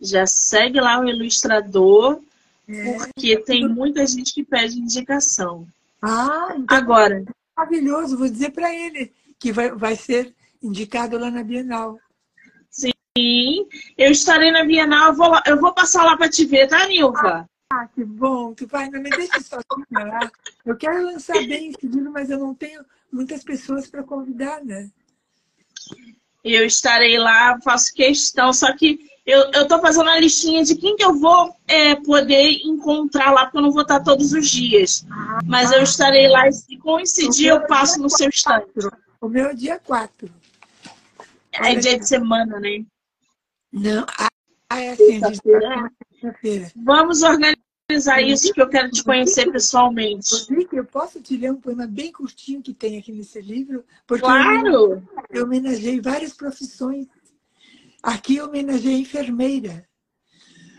Já 0.00 0.26
segue 0.26 0.80
lá 0.80 1.00
o 1.00 1.08
ilustrador, 1.08 2.20
é, 2.68 2.94
porque 2.94 3.38
tem 3.38 3.68
muita 3.68 4.06
gente 4.06 4.32
que 4.32 4.44
pede 4.44 4.78
indicação. 4.78 5.66
Ah, 6.00 6.54
então 6.56 6.76
agora. 6.76 7.24
Maravilhoso, 7.56 8.16
vou 8.16 8.28
dizer 8.28 8.50
para 8.50 8.74
ele 8.74 9.12
que 9.38 9.52
vai, 9.52 9.70
vai 9.70 9.96
ser 9.96 10.34
indicado 10.66 11.18
lá 11.18 11.30
na 11.30 11.42
Bienal. 11.42 11.98
Sim, 12.70 13.68
eu 13.96 14.10
estarei 14.10 14.50
na 14.50 14.64
Bienal, 14.64 15.10
eu 15.10 15.14
vou, 15.14 15.28
lá, 15.28 15.42
eu 15.46 15.60
vou 15.60 15.72
passar 15.72 16.04
lá 16.04 16.16
para 16.16 16.28
te 16.28 16.44
ver, 16.44 16.66
tá, 16.66 16.86
Nilva? 16.88 17.48
Ah, 17.72 17.86
que 17.86 18.04
bom, 18.04 18.52
tu 18.54 18.66
vai, 18.66 18.90
não 18.90 19.00
me 19.00 19.10
deixe 19.10 19.40
sozinha 19.40 20.04
lá. 20.06 20.30
Eu 20.64 20.76
quero 20.76 21.04
lançar 21.04 21.34
bem 21.46 21.68
esse 21.68 21.86
livro, 21.86 22.10
mas 22.10 22.30
eu 22.30 22.38
não 22.38 22.54
tenho 22.54 22.84
muitas 23.12 23.44
pessoas 23.44 23.86
para 23.86 24.02
convidar, 24.02 24.64
né? 24.64 24.90
Eu 26.42 26.66
estarei 26.66 27.18
lá, 27.18 27.58
faço 27.60 27.94
questão, 27.94 28.52
só 28.52 28.74
que 28.76 28.98
eu, 29.24 29.50
estou 29.50 29.80
fazendo 29.80 30.10
a 30.10 30.20
listinha 30.20 30.62
de 30.62 30.74
quem 30.74 30.96
que 30.96 31.04
eu 31.04 31.14
vou 31.14 31.54
é, 31.66 31.94
poder 31.94 32.50
encontrar 32.64 33.30
lá, 33.30 33.44
porque 33.44 33.58
eu 33.58 33.62
não 33.62 33.70
vou 33.70 33.82
estar 33.82 34.00
todos 34.00 34.32
os 34.32 34.48
dias. 34.48 35.06
Mas 35.46 35.72
eu 35.72 35.82
estarei 35.82 36.28
lá 36.28 36.46
e 36.48 36.52
se 36.52 36.76
coincidir, 36.78 37.48
eu 37.48 37.66
passo 37.66 38.00
no 38.00 38.10
seu 38.10 38.28
stand. 38.28 38.64
O 39.20 39.28
meu 39.28 39.46
é 39.46 39.54
dia 39.54 39.78
4. 39.78 40.28
É 41.54 41.74
dia 41.76 41.98
de 41.98 42.06
semana, 42.06 42.58
né? 42.58 42.84
Não, 43.72 44.06
ah, 44.18 44.80
é 44.80 44.90
assim, 44.90 45.20
quinta-feira. 45.20 46.72
Vamos 46.76 47.22
organizar 47.22 48.22
isso 48.22 48.52
que 48.52 48.60
eu 48.60 48.68
quero 48.68 48.90
te 48.90 49.04
conhecer 49.04 49.50
pessoalmente. 49.50 50.34
Rodrigo, 50.34 50.76
eu 50.76 50.84
posso 50.84 51.20
te 51.20 51.36
ler 51.36 51.52
um 51.52 51.60
poema 51.60 51.86
bem 51.86 52.12
curtinho 52.12 52.62
que 52.62 52.72
tem 52.72 52.98
aqui 52.98 53.12
nesse 53.12 53.40
livro? 53.40 53.84
Porque 54.06 54.24
claro! 54.24 54.94
Eu, 54.94 55.08
eu 55.30 55.44
homenageei 55.44 56.00
várias 56.00 56.32
profissões. 56.32 57.06
Aqui 58.02 58.36
eu 58.36 58.46
homenageei 58.46 58.94
a 58.94 58.98
enfermeira. 58.98 59.88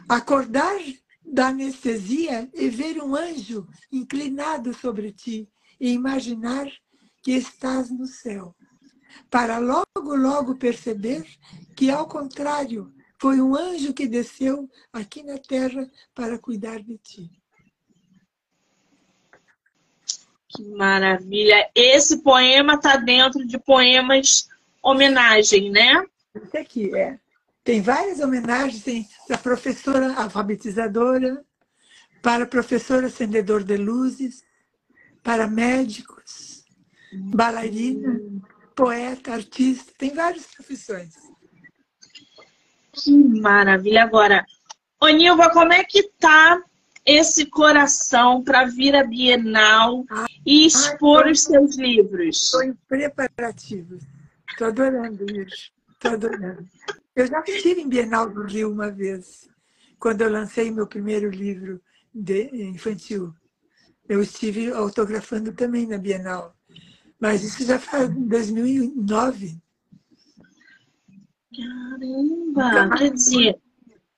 Acordar 0.08 0.80
da 1.26 1.48
anestesia 1.48 2.50
e 2.54 2.70
ver 2.70 3.02
um 3.02 3.16
anjo 3.16 3.68
inclinado 3.92 4.74
sobre 4.74 5.12
ti 5.12 5.50
e 5.80 5.92
imaginar 5.92 6.68
que 7.22 7.32
estás 7.32 7.90
no 7.90 8.06
céu. 8.06 8.55
Para 9.30 9.58
logo, 9.58 10.16
logo 10.16 10.56
perceber 10.56 11.26
que, 11.76 11.90
ao 11.90 12.08
contrário, 12.08 12.94
foi 13.20 13.42
um 13.42 13.56
anjo 13.56 13.94
que 13.94 14.08
desceu 14.08 14.70
aqui 14.92 15.24
na 15.24 15.38
terra 15.38 15.90
para 16.14 16.38
cuidar 16.38 16.80
de 16.82 16.98
ti. 16.98 17.32
Que 20.50 20.64
maravilha! 20.64 21.70
Esse 21.76 22.22
poema 22.22 22.76
está 22.76 22.96
dentro 22.96 23.46
de 23.46 23.58
poemas 23.58 24.48
homenagem, 24.82 25.72
né? 25.72 26.06
Esse 26.34 26.58
aqui, 26.58 26.96
é. 26.96 27.20
Tem 27.64 27.82
várias 27.82 28.20
homenagens, 28.20 28.84
tem 28.84 29.08
para 29.28 29.38
professora 29.40 30.14
alfabetizadora, 30.14 31.44
para 32.22 32.46
professor 32.46 33.04
acendedor 33.04 33.64
de 33.64 33.76
luzes, 33.76 34.44
para 35.24 35.48
médicos, 35.48 36.64
bailarina, 37.12 38.22
poeta, 38.76 39.34
artista, 39.34 39.94
tem 39.98 40.14
várias 40.14 40.46
profissões. 40.48 41.14
Que 42.92 43.12
maravilha. 43.12 44.04
Agora, 44.04 44.46
ô 45.02 45.08
Nilva, 45.08 45.50
como 45.52 45.74
é 45.74 45.84
que 45.84 46.04
tá 46.20 46.62
esse 47.06 47.46
coração 47.46 48.44
para 48.44 48.66
vir 48.66 48.96
à 48.96 49.04
Bienal 49.04 50.06
ah, 50.10 50.26
e 50.46 50.66
expor 50.66 51.28
os 51.28 51.44
seus 51.44 51.78
livros? 51.78 52.44
Estou 52.44 52.64
em 52.64 52.74
preparativos. 52.88 54.04
Estou 54.50 54.68
adorando 54.68 55.26
isso. 55.26 55.72
Estou 55.92 56.12
adorando. 56.12 56.66
Eu 57.16 57.28
já 57.28 57.42
estive 57.48 57.82
em 57.82 57.90
Bienal 57.90 58.30
do 58.30 58.44
Rio 58.44 58.72
uma 58.72 58.92
vez, 58.92 59.48
quando 60.00 60.22
eu 60.22 60.30
lancei 60.30 60.70
meu 60.72 60.88
primeiro 60.88 61.30
livro 61.30 61.82
de 62.14 62.50
infantil. 62.64 63.34
Eu 64.08 64.22
estive 64.22 64.72
autografando 64.72 65.52
também 65.54 65.88
na 65.88 65.98
Bienal. 65.98 66.55
Mas 67.20 67.44
isso 67.44 67.66
já 67.66 67.80
faz 67.80 68.10
2009. 68.10 69.58
Caramba! 71.56 72.90
Quer 72.98 73.12
dizer, 73.12 73.60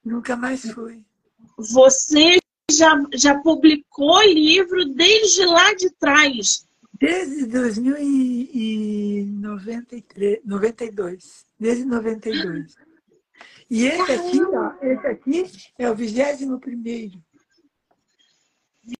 nunca 0.03 0.35
mais 0.35 0.63
fui. 0.71 1.05
Você 1.57 2.37
já, 2.71 3.01
já 3.13 3.39
publicou 3.39 4.21
livro 4.23 4.85
desde 4.93 5.45
lá 5.45 5.73
de 5.73 5.89
trás. 5.91 6.67
Desde 6.99 7.45
2093, 7.45 10.41
92. 10.43 11.45
Desde 11.59 11.85
92. 11.85 12.75
E 13.69 13.85
esse 13.85 14.11
aqui, 14.11 14.41
ó, 14.41 14.73
esse 14.81 15.07
aqui 15.07 15.45
é 15.77 15.91
o 15.91 15.95
vigésimo 15.95 16.59
primeiro. 16.59 17.21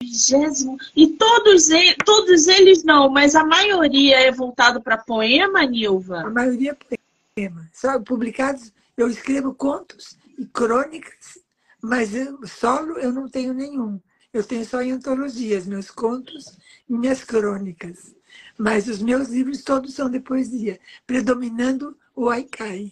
Vigésimo. 0.01 0.77
E 0.95 1.07
todos, 1.07 1.69
eles, 1.69 1.95
todos 2.05 2.47
eles 2.47 2.83
não, 2.83 3.09
mas 3.09 3.35
a 3.35 3.43
maioria 3.43 4.19
é 4.19 4.31
voltado 4.31 4.81
para 4.81 4.97
poema, 4.97 5.65
Nilva? 5.65 6.21
A 6.21 6.29
maioria 6.29 6.77
é 6.89 6.97
poema. 7.35 7.69
Só 7.73 7.99
publicados, 7.99 8.73
eu 8.97 9.07
escrevo 9.07 9.53
contos 9.53 10.17
e 10.37 10.45
crônicas, 10.45 11.39
mas 11.81 12.13
eu, 12.13 12.45
solo 12.45 12.97
eu 12.97 13.13
não 13.13 13.29
tenho 13.29 13.53
nenhum. 13.53 13.99
Eu 14.33 14.43
tenho 14.43 14.65
só 14.65 14.81
em 14.81 14.91
antologias, 14.91 15.65
meus 15.65 15.89
contos 15.89 16.57
e 16.89 16.93
minhas 16.93 17.23
crônicas. 17.23 18.13
Mas 18.57 18.87
os 18.87 19.01
meus 19.01 19.29
livros 19.29 19.63
todos 19.63 19.93
são 19.93 20.09
de 20.09 20.19
poesia, 20.19 20.79
predominando 21.05 21.97
o 22.15 22.29
haikai. 22.29 22.91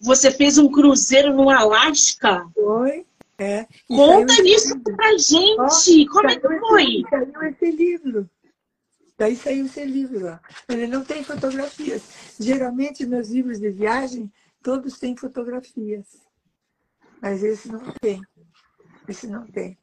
Você 0.00 0.30
fez 0.30 0.58
um 0.58 0.70
cruzeiro 0.70 1.34
no 1.34 1.48
Alasca? 1.48 2.46
Foi, 2.54 3.06
é. 3.38 3.66
Conta 3.86 4.32
isso 4.42 4.78
pra 4.80 5.16
gente. 5.16 6.08
Oh, 6.08 6.12
Como 6.12 6.28
é 6.28 6.40
que 6.40 6.58
foi? 6.58 7.02
Saiu 7.08 7.42
esse 7.44 7.70
livro. 7.70 8.30
Daí 9.16 9.36
saiu 9.36 9.66
esse 9.66 9.84
livro. 9.84 10.26
Ó. 10.28 10.38
Ele 10.68 10.86
não 10.86 11.04
tem 11.04 11.22
fotografias. 11.22 12.02
Geralmente, 12.38 13.06
meus 13.06 13.28
livros 13.28 13.60
de 13.60 13.70
viagem, 13.70 14.32
todos 14.62 14.98
têm 14.98 15.16
fotografias. 15.16 16.06
Mas 17.20 17.42
esse 17.42 17.68
não 17.68 17.92
tem. 18.00 18.20
Esse 19.08 19.26
não 19.26 19.46
tem. 19.46 19.78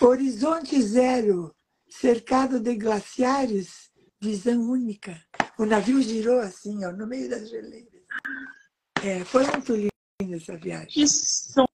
Horizonte 0.00 0.80
zero, 0.80 1.54
cercado 1.88 2.58
de 2.58 2.74
glaciares, 2.74 3.90
visão 4.20 4.60
única. 4.70 5.22
O 5.58 5.64
navio 5.64 6.00
girou 6.00 6.40
assim, 6.40 6.84
ó, 6.84 6.92
no 6.92 7.06
meio 7.06 7.28
das 7.28 7.48
geleiras. 7.48 8.02
É, 9.02 9.24
foi 9.24 9.44
muito 9.46 9.74
linda 9.74 10.36
essa 10.36 10.56
viagem. 10.56 10.88
Que 10.88 11.06
sonho, 11.06 11.67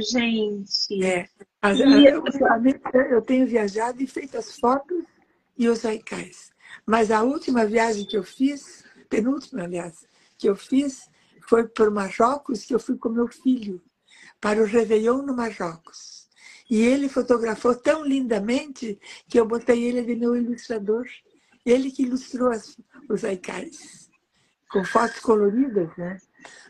gente! 0.00 1.04
É. 1.04 1.28
As, 1.60 1.78
e... 1.78 2.06
eu, 2.06 2.22
eu 3.10 3.22
tenho 3.22 3.46
viajado 3.46 4.02
e 4.02 4.06
feito 4.06 4.36
as 4.36 4.58
fotos 4.58 5.04
e 5.56 5.68
os 5.68 5.84
haikais. 5.84 6.52
Mas 6.86 7.10
a 7.10 7.22
última 7.22 7.64
viagem 7.64 8.04
que 8.04 8.16
eu 8.16 8.22
fiz, 8.22 8.84
penúltima, 9.08 9.62
aliás, 9.62 10.06
que 10.36 10.48
eu 10.48 10.56
fiz, 10.56 11.08
foi 11.48 11.66
para 11.66 11.88
o 11.88 11.92
Marrocos, 11.92 12.64
que 12.64 12.74
eu 12.74 12.80
fui 12.80 12.96
com 12.96 13.08
meu 13.08 13.28
filho, 13.28 13.80
para 14.40 14.60
o 14.60 14.66
Réveillon 14.66 15.22
no 15.22 15.34
Marrocos. 15.34 16.28
E 16.68 16.80
ele 16.80 17.08
fotografou 17.08 17.74
tão 17.74 18.04
lindamente 18.04 18.98
que 19.28 19.38
eu 19.38 19.46
botei 19.46 19.84
ele 19.84 20.02
de 20.02 20.16
meu 20.16 20.34
ilustrador. 20.34 21.06
Ele 21.64 21.90
que 21.90 22.02
ilustrou 22.02 22.50
as, 22.50 22.76
os 23.08 23.24
haikais, 23.24 24.10
com 24.70 24.84
fotos 24.84 25.20
coloridas, 25.20 25.90
né? 25.96 26.18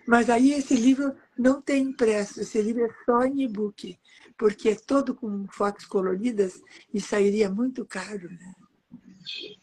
Mas 0.07 0.29
aí 0.29 0.53
esse 0.53 0.75
livro 0.75 1.15
não 1.39 1.61
tem 1.61 1.83
impresso, 1.83 2.41
esse 2.41 2.61
livro 2.61 2.85
é 2.85 2.95
só 3.05 3.25
em 3.25 3.43
e-book, 3.43 3.99
porque 4.37 4.71
é 4.71 4.75
todo 4.75 5.15
com 5.15 5.47
fotos 5.49 5.85
coloridas 5.85 6.63
e 6.93 7.01
sairia 7.01 7.51
muito 7.51 7.85
caro. 7.85 8.29
Né? 8.31 8.55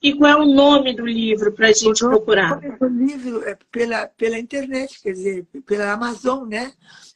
E 0.01 0.13
qual 0.13 0.31
é 0.31 0.35
o 0.35 0.45
nome 0.45 0.95
do 0.95 1.05
livro 1.05 1.51
para 1.51 1.67
a 1.67 1.73
gente 1.73 1.99
procurar? 1.99 2.57
O 2.57 2.61
nome 2.61 2.77
do 2.77 2.87
livro 2.87 3.47
é 3.47 3.57
pela, 3.71 4.07
pela 4.07 4.39
internet, 4.39 5.01
quer 5.01 5.13
dizer, 5.13 5.45
pela 5.65 5.91
Amazon, 5.91 6.47
né? 6.47 6.73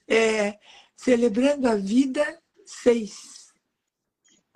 É 0.07 0.57
Celebrando 0.95 1.67
a 1.67 1.75
Vida 1.75 2.39
6, 2.65 3.53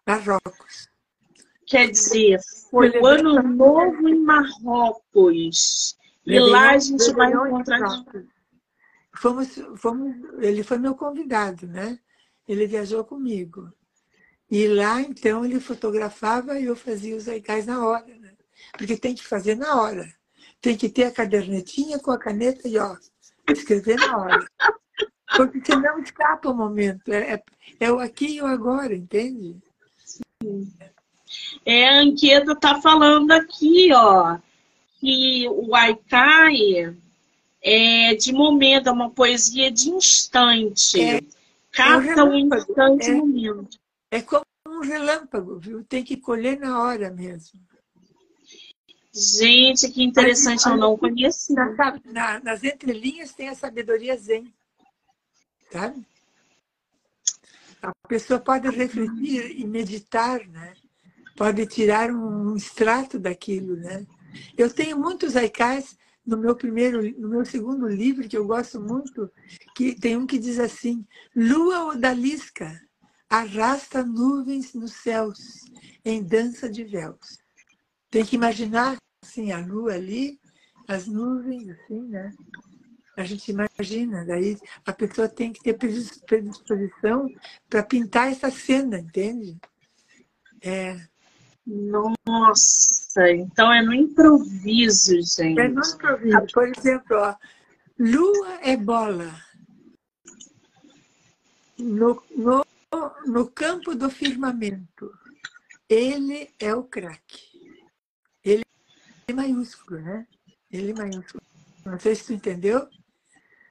Marrocos. 0.08 0.88
Quer 1.66 1.92
dizer, 1.92 2.40
foi 2.72 2.90
o 3.00 3.06
ano 3.06 3.44
novo 3.44 4.08
em 4.08 4.20
Marrocos. 4.20 5.96
E 6.26 6.40
lá 6.40 6.72
a 6.72 6.78
gente 6.78 7.12
vai 7.14 7.32
encontrar. 7.32 8.04
Fomos, 9.20 9.50
fomos, 9.76 10.16
ele 10.40 10.64
foi 10.64 10.78
meu 10.78 10.96
convidado, 10.96 11.68
né? 11.68 12.00
Ele 12.48 12.66
viajou 12.66 13.04
comigo. 13.04 13.70
E 14.50 14.66
lá, 14.66 15.02
então, 15.02 15.44
ele 15.44 15.60
fotografava 15.60 16.58
e 16.58 16.66
eu 16.66 16.76
fazia 16.76 17.18
os 17.18 17.28
haikais 17.28 17.66
na 17.66 17.86
hora, 17.86 18.08
né? 18.18 18.34
Porque 18.78 18.96
tem 18.96 19.14
que 19.14 19.28
fazer 19.28 19.56
na 19.56 19.76
hora. 19.76 20.08
Tem 20.62 20.78
que 20.78 20.88
ter 20.88 21.04
a 21.04 21.12
cadernetinha 21.12 22.00
com 22.00 22.12
a 22.12 22.18
caneta 22.18 22.66
e, 22.66 22.78
ó, 22.78 22.96
escrever 23.50 23.98
na 23.98 24.18
hora. 24.18 24.48
Porque 25.36 25.60
senão 25.66 26.00
escapa 26.00 26.50
o 26.50 26.56
momento. 26.56 27.12
É, 27.12 27.34
é, 27.34 27.44
é 27.82 27.92
o 27.92 28.00
aqui 28.00 28.38
e 28.38 28.42
o 28.42 28.46
agora, 28.46 28.96
entende? 28.96 29.58
Sim. 29.98 30.74
É, 31.66 31.90
a 31.90 32.02
Anquieta 32.02 32.56
tá 32.56 32.82
falando 32.82 33.32
aqui, 33.32 33.90
ó, 33.94 34.38
que 35.00 35.46
o 35.50 35.76
haikai 35.76 36.96
é 37.62 38.16
de 38.16 38.32
momento, 38.32 38.90
é 38.90 38.92
uma 38.92 39.10
poesia 39.10 39.72
de 39.72 39.90
instante. 39.90 41.00
É, 41.00 41.22
Capta 41.72 42.22
é 42.22 42.24
um, 42.24 42.30
um 42.30 42.56
instante, 42.56 43.10
é, 43.10 43.14
momento. 43.14 43.80
É 44.12 44.22
como 44.22 44.46
um 44.68 44.80
relâmpago, 44.80 45.60
viu? 45.60 45.84
Tem 45.84 46.04
que 46.04 46.18
colher 46.18 46.60
na 46.60 46.82
hora 46.82 47.10
mesmo. 47.10 47.60
Gente, 49.14 49.90
que 49.90 50.04
interessante, 50.04 50.66
eu 50.68 50.78
não 50.78 50.98
conhecia. 50.98 51.56
Na, 51.56 52.00
na, 52.06 52.40
nas 52.40 52.64
entrelinhas 52.64 53.34
tem 53.34 53.50
a 53.50 53.56
sabedoria 53.56 54.16
zen. 54.16 54.54
Sabe? 55.72 56.06
A 57.82 57.92
pessoa 58.08 58.40
pode 58.40 58.70
refletir 58.70 59.60
e 59.60 59.66
meditar, 59.66 60.46
né? 60.48 60.74
Pode 61.36 61.66
tirar 61.66 62.12
um 62.12 62.56
extrato 62.56 63.18
daquilo, 63.18 63.76
né? 63.78 64.06
Eu 64.58 64.74
tenho 64.74 64.98
muitos 64.98 65.36
haikais 65.36 65.98
no 66.30 66.38
meu 66.38 66.56
primeiro, 66.56 67.02
no 67.20 67.28
meu 67.28 67.44
segundo 67.44 67.88
livro 67.88 68.28
que 68.28 68.38
eu 68.38 68.46
gosto 68.46 68.80
muito, 68.80 69.30
que 69.76 69.96
tem 69.96 70.16
um 70.16 70.28
que 70.28 70.38
diz 70.38 70.60
assim: 70.60 71.06
Lua 71.36 71.86
odalisca 71.86 72.80
arrasta 73.30 74.04
nuvens 74.04 74.74
nos 74.74 74.94
céus 74.94 75.38
em 76.06 76.24
dança 76.24 76.70
de 76.70 76.84
véus. 76.84 77.40
Tem 78.10 78.26
que 78.26 78.36
imaginar 78.36 78.98
assim 79.24 79.52
a 79.52 79.60
lua 79.60 79.94
ali, 79.94 80.40
as 80.88 81.06
nuvens 81.06 81.70
assim, 81.70 82.02
né? 82.08 82.32
A 83.16 83.24
gente 83.24 83.52
imagina, 83.52 84.26
daí 84.26 84.58
a 84.86 84.94
pessoa 84.94 85.28
tem 85.28 85.52
que 85.52 85.62
ter 85.62 85.78
predisposição 86.26 87.28
para 87.70 87.84
pintar 87.84 88.32
essa 88.32 88.50
cena, 88.50 88.98
entende? 88.98 89.58
É, 90.62 91.00
nossa, 91.68 92.99
então 93.28 93.72
é 93.72 93.82
no 93.82 93.94
improviso, 93.94 95.16
gente. 95.22 95.60
É 95.60 95.68
no 95.68 95.82
improviso. 95.82 96.48
Por 96.54 96.68
exemplo, 96.68 97.18
ó, 97.18 97.36
lua 97.98 98.60
é 98.62 98.78
bola. 98.78 99.34
no, 101.80 102.22
no, 102.36 102.66
no 103.26 103.50
campo 103.50 103.96
do 103.96 104.10
firmamento. 104.10 105.12
Ele 105.88 106.50
é 106.60 106.74
o 106.76 106.84
craque. 106.84 107.50
Ele 108.44 108.64
é 109.28 109.34
maiúsculo, 109.34 110.00
né? 110.02 110.28
Ele 110.72 110.92
é 110.92 110.94
maiúsculo. 110.94 111.42
Não 111.86 112.00
sei 112.00 112.16
se 112.16 112.26
tu 112.26 112.34
entendeu. 112.34 112.88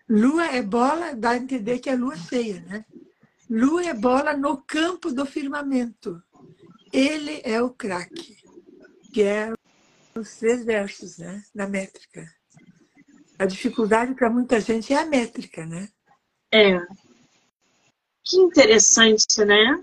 Lua 0.08 0.46
é 0.46 0.62
bola, 0.62 1.14
dá 1.14 1.30
a 1.30 1.36
entender 1.36 1.78
que 1.78 1.90
é 1.90 1.94
lua 1.94 2.16
cheia, 2.16 2.60
né? 2.62 2.84
Lua 3.48 3.84
é 3.84 3.94
bola 3.94 4.36
no 4.36 4.62
campo 4.62 5.12
do 5.12 5.24
firmamento. 5.26 6.22
Ele 6.92 7.40
é 7.44 7.60
o 7.62 7.70
craque, 7.70 8.36
que 9.12 9.22
é 9.22 9.52
os 10.14 10.36
três 10.36 10.64
versos, 10.64 11.18
né? 11.18 11.42
Na 11.54 11.66
métrica. 11.66 12.26
A 13.38 13.46
dificuldade 13.46 14.14
para 14.14 14.30
muita 14.30 14.60
gente 14.60 14.92
é 14.92 14.98
a 14.98 15.04
métrica, 15.04 15.64
né? 15.64 15.88
É. 16.52 16.80
Que 18.24 18.36
interessante, 18.36 19.44
né? 19.44 19.82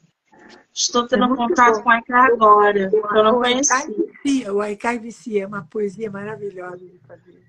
Estou 0.74 1.08
tendo 1.08 1.26
é 1.26 1.36
contato 1.36 1.78
bom. 1.78 1.84
com 1.84 1.90
o 1.90 1.92
Aikai 1.92 2.32
agora. 2.32 2.92
Eu 2.92 3.24
não 3.24 3.40
conhecia. 3.40 4.54
O 4.54 4.60
Aikai 4.60 5.00
Vicia 5.00 5.44
é 5.44 5.48
uma 5.48 5.66
poesia 5.66 6.12
maravilhosa 6.12 6.86
de 6.86 7.00
fazer 7.08 7.46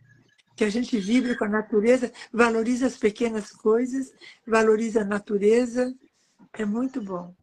que 0.56 0.64
a 0.64 0.70
gente 0.70 0.98
vibra 0.98 1.36
com 1.36 1.44
a 1.44 1.48
natureza, 1.48 2.10
valoriza 2.32 2.86
as 2.86 2.96
pequenas 2.96 3.52
coisas, 3.52 4.12
valoriza 4.46 5.02
a 5.02 5.04
natureza. 5.04 5.94
É 6.54 6.64
muito 6.64 7.02
bom. 7.02 7.34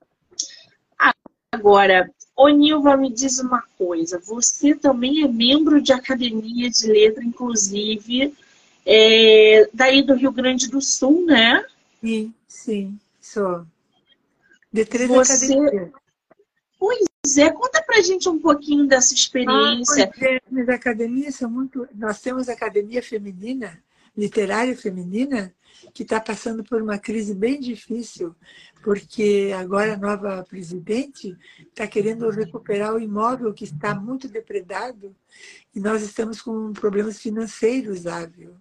Agora, 1.52 2.10
ô 2.36 2.50
Nilva, 2.50 2.98
me 2.98 3.12
diz 3.12 3.40
uma 3.40 3.64
coisa. 3.78 4.20
Você 4.20 4.76
também 4.76 5.24
é 5.24 5.28
membro 5.28 5.82
de 5.82 5.94
academia 5.94 6.70
de 6.70 6.88
letra, 6.88 7.24
inclusive, 7.24 8.34
é, 8.86 9.70
daí 9.74 10.02
do 10.02 10.16
Rio 10.16 10.32
Grande 10.32 10.70
do 10.70 10.82
Sul, 10.82 11.26
né? 11.26 11.64
Sim, 12.02 12.34
sim, 12.48 13.00
sou. 13.22 13.66
De 14.72 14.86
três 14.86 15.10
Você... 15.10 15.34
academias. 15.34 15.92
Pois 16.80 17.38
é, 17.38 17.50
conta 17.50 17.82
pra 17.82 18.02
gente 18.02 18.28
um 18.28 18.38
pouquinho 18.38 18.86
dessa 18.86 19.14
experiência. 19.14 20.12
Ah, 20.14 20.26
é, 20.26 20.62
as 20.62 20.70
academias 20.70 21.36
são 21.36 21.50
muito. 21.50 21.88
Nós 21.96 22.20
temos 22.20 22.50
academia 22.50 23.02
feminina, 23.02 23.80
literária 24.16 24.76
feminina, 24.76 25.54
que 25.94 26.04
está 26.04 26.20
passando 26.20 26.64
por 26.64 26.82
uma 26.82 26.98
crise 26.98 27.34
bem 27.34 27.60
difícil, 27.60 28.36
porque 28.84 29.52
agora 29.58 29.94
a 29.94 29.98
nova 29.98 30.44
presidente 30.44 31.38
está 31.70 31.88
querendo 31.88 32.30
recuperar 32.30 32.94
o 32.94 33.00
imóvel 33.00 33.54
que 33.54 33.64
está 33.64 33.96
muito 33.96 34.28
depredado 34.28 35.16
e 35.74 35.80
nós 35.80 36.02
estamos 36.02 36.42
com 36.42 36.74
problemas 36.74 37.20
financeiros, 37.20 38.08
Ávio. 38.08 38.56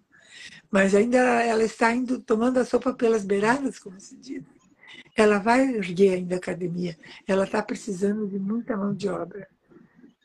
Mas 0.71 0.95
ainda 0.95 1.17
ela 1.17 1.63
está 1.63 1.93
indo 1.93 2.19
tomando 2.19 2.57
a 2.57 2.65
sopa 2.65 2.93
pelas 2.93 3.23
beiradas, 3.23 3.79
como 3.79 3.99
se 3.99 4.15
diz 4.17 4.43
ela 5.15 5.37
vai 5.39 5.61
erguer 5.75 6.15
ainda 6.15 6.35
a 6.35 6.37
academia. 6.37 6.97
Ela 7.27 7.43
está 7.43 7.61
precisando 7.61 8.27
de 8.27 8.39
muita 8.39 8.75
mão 8.75 8.93
de 8.93 9.07
obra. 9.07 9.47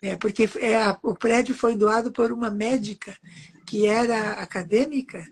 É, 0.00 0.16
porque 0.16 0.44
é, 0.60 0.96
o 1.02 1.14
prédio 1.14 1.54
foi 1.54 1.76
doado 1.76 2.12
por 2.12 2.32
uma 2.32 2.50
médica 2.50 3.16
que 3.68 3.87
era 3.87 4.33
acadêmica 4.33 5.22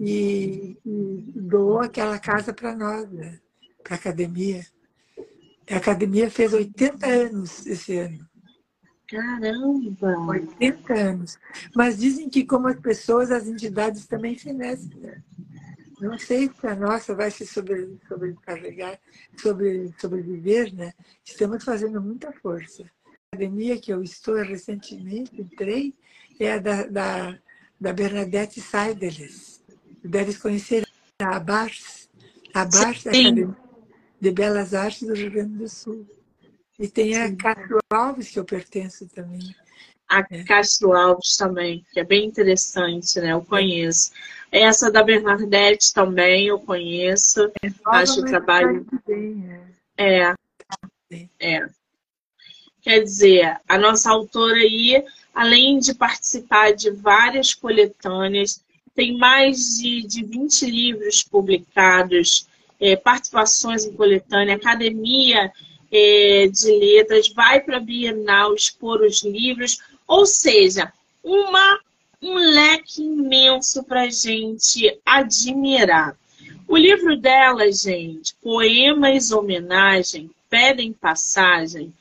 e, 0.00 0.78
e 0.84 1.32
doou 1.34 1.80
aquela 1.80 2.18
casa 2.18 2.52
para 2.54 2.74
nós, 2.74 3.10
né? 3.10 3.38
para 3.84 3.94
a 3.94 3.98
academia. 3.98 4.64
A 5.70 5.76
academia 5.76 6.30
fez 6.30 6.54
80 6.54 7.06
anos 7.06 7.66
esse 7.66 7.98
ano. 7.98 8.26
Caramba! 9.08 10.18
80 10.26 10.94
anos. 10.94 11.38
Mas 11.74 11.98
dizem 11.98 12.30
que, 12.30 12.44
como 12.44 12.66
as 12.66 12.80
pessoas, 12.80 13.30
as 13.30 13.46
entidades 13.46 14.06
também 14.06 14.38
fenecem. 14.38 14.96
Né? 14.96 15.22
não 16.00 16.18
sei 16.18 16.50
se 16.50 16.66
a 16.66 16.74
nossa 16.74 17.14
vai 17.14 17.30
se 17.30 17.46
sobre, 17.46 17.98
sobrecarregar, 18.08 18.98
sobre, 19.36 19.94
sobreviver, 19.98 20.74
né? 20.74 20.92
Estamos 21.24 21.64
fazendo 21.64 22.00
muita 22.00 22.32
força. 22.32 22.82
A 22.82 23.36
academia 23.36 23.78
que 23.78 23.92
eu 23.92 24.02
estou 24.02 24.36
recentemente, 24.36 25.40
entrei, 25.40 25.94
é 26.38 26.52
a 26.52 26.58
da, 26.58 26.86
da, 26.86 27.38
da 27.80 27.92
Bernadette 27.92 28.60
Seideles. 28.60 29.62
Deves 30.02 30.38
conhecer 30.38 30.86
a 31.20 31.36
ABARS. 31.36 32.08
A 32.54 32.62
ABARS 32.62 33.06
é 33.06 33.10
Academia 33.10 33.56
de 34.20 34.30
Belas 34.30 34.74
Artes 34.74 35.02
do 35.02 35.14
Rio 35.14 35.30
Grande 35.30 35.58
do 35.58 35.68
Sul. 35.68 36.06
E 36.78 36.88
tem 36.88 37.16
a 37.16 37.34
Castro 37.34 37.78
Alves, 37.90 38.30
que 38.30 38.38
eu 38.38 38.44
pertenço 38.44 39.08
também. 39.08 39.54
A 40.08 40.24
é. 40.30 40.44
Castro 40.44 40.92
Alves 40.92 41.36
também, 41.36 41.84
que 41.92 42.00
é 42.00 42.04
bem 42.04 42.26
interessante, 42.26 43.18
né? 43.20 43.32
Eu 43.32 43.42
conheço. 43.42 44.12
Essa 44.52 44.90
da 44.90 45.02
Bernadette 45.02 45.92
também 45.92 46.46
eu 46.46 46.60
conheço. 46.60 47.50
É 47.62 47.70
Acho 47.86 48.20
o 48.20 48.24
trabalho. 48.24 48.86
Bem, 49.06 49.50
é. 49.96 50.28
é. 50.28 50.34
É. 51.40 51.66
Quer 52.82 53.02
dizer, 53.02 53.60
a 53.68 53.78
nossa 53.78 54.10
autora 54.10 54.56
aí, 54.56 55.02
além 55.36 55.78
de 55.78 55.92
participar 55.92 56.72
de 56.72 56.90
várias 56.90 57.52
coletâneas, 57.52 58.64
tem 58.94 59.18
mais 59.18 59.76
de, 59.76 60.00
de 60.00 60.24
20 60.24 60.64
livros 60.64 61.22
publicados, 61.22 62.46
é, 62.80 62.96
participações 62.96 63.84
em 63.84 63.92
coletânea, 63.92 64.56
academia 64.56 65.52
é, 65.92 66.48
de 66.50 66.72
letras, 66.78 67.28
vai 67.28 67.60
para 67.60 67.76
a 67.76 67.80
Bienal 67.80 68.54
expor 68.54 69.02
os 69.02 69.22
livros, 69.22 69.78
ou 70.08 70.24
seja, 70.24 70.90
uma, 71.22 71.80
um 72.22 72.34
leque 72.34 73.02
imenso 73.02 73.84
para 73.84 74.04
a 74.04 74.10
gente 74.10 74.98
admirar. 75.04 76.16
O 76.66 76.78
livro 76.78 77.14
dela, 77.14 77.70
gente, 77.70 78.34
Poemas 78.42 79.30
Homenagem, 79.30 80.30
Pedem 80.48 80.94
Passagem, 80.94 81.92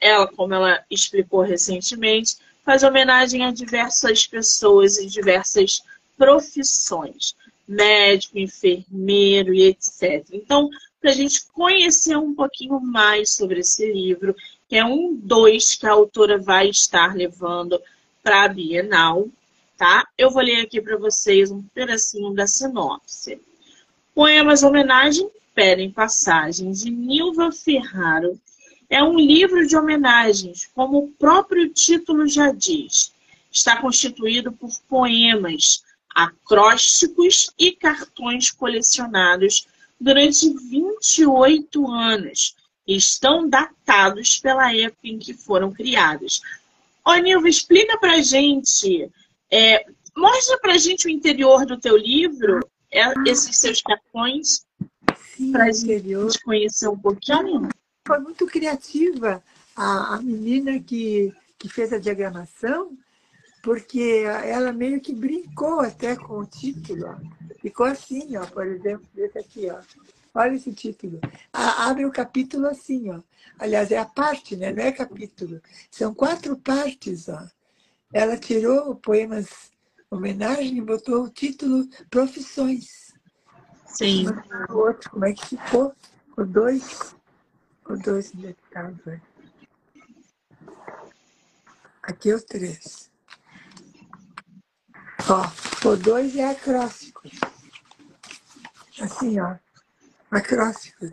ela, 0.00 0.26
como 0.26 0.54
ela 0.54 0.82
explicou 0.90 1.42
recentemente, 1.42 2.36
faz 2.64 2.82
homenagem 2.82 3.44
a 3.44 3.52
diversas 3.52 4.26
pessoas 4.26 4.98
e 4.98 5.06
diversas 5.06 5.82
profissões, 6.16 7.34
médico, 7.66 8.38
enfermeiro 8.38 9.52
e 9.52 9.64
etc. 9.64 10.24
Então, 10.32 10.70
para 11.00 11.10
a 11.10 11.14
gente 11.14 11.44
conhecer 11.52 12.16
um 12.16 12.34
pouquinho 12.34 12.80
mais 12.80 13.34
sobre 13.34 13.60
esse 13.60 13.92
livro 13.92 14.34
que 14.68 14.76
é 14.76 14.84
um 14.84 15.14
dois 15.14 15.74
que 15.74 15.86
a 15.86 15.92
autora 15.92 16.38
vai 16.38 16.68
estar 16.68 17.14
levando 17.14 17.80
para 18.22 18.44
a 18.44 18.48
Bienal, 18.48 19.28
tá? 19.76 20.08
Eu 20.16 20.30
vou 20.30 20.42
ler 20.42 20.62
aqui 20.62 20.80
para 20.80 20.96
vocês 20.96 21.50
um 21.50 21.62
pedacinho 21.62 22.32
da 22.32 22.46
sinopse. 22.46 23.38
Poemas 24.14 24.62
Homenagem 24.62 25.28
Pedem 25.54 25.90
Passagem, 25.90 26.72
de 26.72 26.90
Nilva 26.90 27.52
Ferraro, 27.52 28.40
é 28.88 29.02
um 29.02 29.18
livro 29.18 29.66
de 29.66 29.76
homenagens, 29.76 30.68
como 30.74 30.98
o 30.98 31.10
próprio 31.12 31.68
título 31.68 32.26
já 32.26 32.52
diz. 32.52 33.12
Está 33.50 33.80
constituído 33.80 34.52
por 34.52 34.70
poemas, 34.88 35.82
acrósticos 36.14 37.50
e 37.58 37.72
cartões 37.72 38.50
colecionados 38.50 39.66
durante 40.00 40.52
28 40.52 41.90
anos, 41.90 42.54
estão 42.86 43.48
datados 43.48 44.38
pela 44.38 44.74
época 44.74 45.08
em 45.08 45.18
que 45.18 45.32
foram 45.32 45.72
criados. 45.72 46.40
Ô, 47.04 47.14
Nilva, 47.14 47.48
explica 47.48 47.98
pra 47.98 48.20
gente, 48.20 49.10
é, 49.50 49.84
mostra 50.16 50.58
pra 50.58 50.78
gente 50.78 51.06
o 51.06 51.10
interior 51.10 51.64
do 51.64 51.78
teu 51.78 51.96
livro, 51.96 52.60
é, 52.90 53.12
esses 53.26 53.56
seus 53.56 53.80
cartões, 53.80 54.66
para 55.50 55.64
a 55.64 55.72
gente 55.72 56.42
conhecer 56.44 56.88
um 56.88 56.98
pouquinho. 56.98 57.68
Foi 58.06 58.18
muito 58.18 58.46
criativa 58.46 59.42
a, 59.74 60.14
a 60.14 60.22
menina 60.22 60.78
que, 60.78 61.32
que 61.58 61.68
fez 61.68 61.90
a 61.92 61.98
diagramação, 61.98 62.96
porque 63.62 64.24
ela 64.44 64.72
meio 64.72 65.00
que 65.00 65.14
brincou 65.14 65.80
até 65.80 66.14
com 66.14 66.40
o 66.40 66.46
título. 66.46 67.06
Ó. 67.06 67.54
Ficou 67.60 67.86
assim, 67.86 68.36
ó, 68.36 68.44
por 68.44 68.66
exemplo, 68.66 69.08
esse 69.16 69.38
aqui, 69.38 69.70
ó. 69.70 69.80
Olha 70.34 70.54
esse 70.54 70.70
título. 70.72 71.18
Abre 71.50 72.04
o 72.04 72.12
capítulo 72.12 72.66
assim, 72.66 73.10
ó. 73.10 73.20
Aliás, 73.58 73.90
é 73.90 73.96
a 73.96 74.04
parte, 74.04 74.54
né? 74.54 74.70
Não 74.70 74.82
é 74.82 74.92
capítulo. 74.92 75.62
São 75.90 76.12
quatro 76.12 76.58
partes, 76.58 77.28
ó. 77.28 77.48
Ela 78.12 78.36
tirou 78.36 78.96
poemas 78.96 79.72
homenagem 80.10 80.76
e 80.76 80.82
botou 80.82 81.24
o 81.24 81.30
título 81.30 81.88
Profissões. 82.10 83.14
Sim. 83.86 84.26
O 84.68 84.74
outro, 84.74 85.10
como 85.10 85.24
é 85.24 85.32
que 85.32 85.46
ficou? 85.46 85.94
O 86.36 86.44
dois. 86.44 87.16
O 87.88 87.96
dois 87.96 88.32
detalhes. 88.32 89.20
Aqui 92.02 92.30
é 92.30 92.34
o 92.34 92.40
três. 92.40 93.10
Ó, 95.28 95.88
o 95.88 95.96
dois 95.96 96.36
é 96.36 96.50
acróstico. 96.50 97.22
Assim, 99.00 99.40
ó 99.40 99.56
acróstico. 100.36 101.06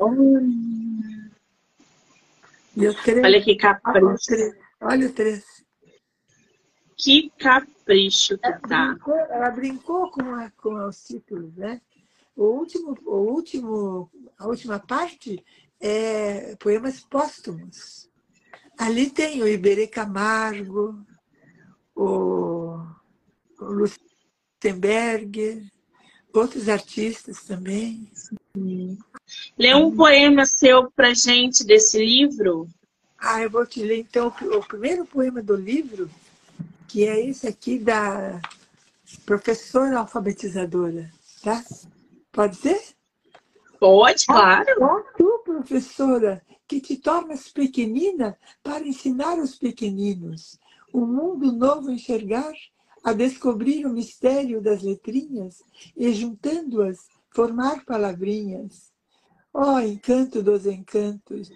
E 2.76 2.88
o 2.88 3.04
três, 3.04 3.24
Olha 3.24 3.44
que 3.44 3.56
capricho. 3.56 4.56
Olha 4.82 5.08
o 5.08 5.14
três. 5.14 5.46
Que 6.98 7.32
capricho 7.38 8.38
que 8.38 8.46
ela 8.46 8.60
tá. 8.60 8.88
Brincou, 8.90 9.16
ela 9.16 9.50
brincou 9.52 10.12
com, 10.12 10.36
a, 10.36 10.52
com 10.52 10.88
os 10.88 11.04
títulos, 11.04 11.56
né? 11.56 11.82
o 12.36 12.46
último, 12.46 12.98
o 13.06 13.18
último, 13.18 14.10
a 14.38 14.48
última 14.48 14.80
parte 14.80 15.44
é 15.82 16.56
poemas 16.58 17.00
póstumos. 17.00 18.10
Ali 18.78 19.10
tem 19.10 19.42
o 19.42 19.48
Iberê 19.48 19.88
Camargo, 19.88 21.04
o, 21.96 22.80
o 23.60 23.66
Lustenberger, 24.62 25.64
outros 26.34 26.70
artistas 26.70 27.44
também. 27.44 28.12
Lê 29.58 29.74
um 29.76 29.96
poema 29.96 30.46
seu 30.46 30.92
para 30.92 31.14
gente 31.14 31.64
desse 31.64 31.98
livro. 32.00 32.68
Ah, 33.18 33.42
eu 33.42 33.50
vou 33.50 33.66
te 33.66 33.84
ler 33.84 34.00
então 34.00 34.28
o 34.28 34.68
primeiro 34.68 35.06
poema 35.06 35.42
do 35.44 35.56
livro, 35.56 36.10
que 36.88 37.06
é 37.06 37.24
esse 37.24 37.48
aqui 37.48 37.78
da 37.78 38.42
professora 39.26 40.00
alfabetizadora, 40.00 41.12
tá? 41.44 41.64
Pode 42.32 42.56
ser? 42.56 42.82
Pode, 43.82 44.28
claro. 44.28 44.72
Ó, 44.80 45.02
tu, 45.18 45.42
professora, 45.44 46.40
que 46.68 46.80
te 46.80 46.98
tornas 46.98 47.50
pequenina 47.50 48.38
para 48.62 48.88
ensinar 48.88 49.40
os 49.40 49.58
pequeninos 49.58 50.60
um 50.94 51.06
mundo 51.06 51.52
novo 51.52 51.90
enxergar, 51.90 52.54
a 53.04 53.14
descobrir 53.14 53.86
o 53.88 53.90
mistério 53.90 54.62
das 54.62 54.84
letrinhas 54.84 55.64
e, 55.98 56.14
juntando-as, 56.14 57.08
formar 57.32 57.84
palavrinhas. 57.86 58.92
Ó 59.52 59.74
oh, 59.74 59.80
encanto 59.80 60.44
dos 60.44 60.68
encantos! 60.68 61.50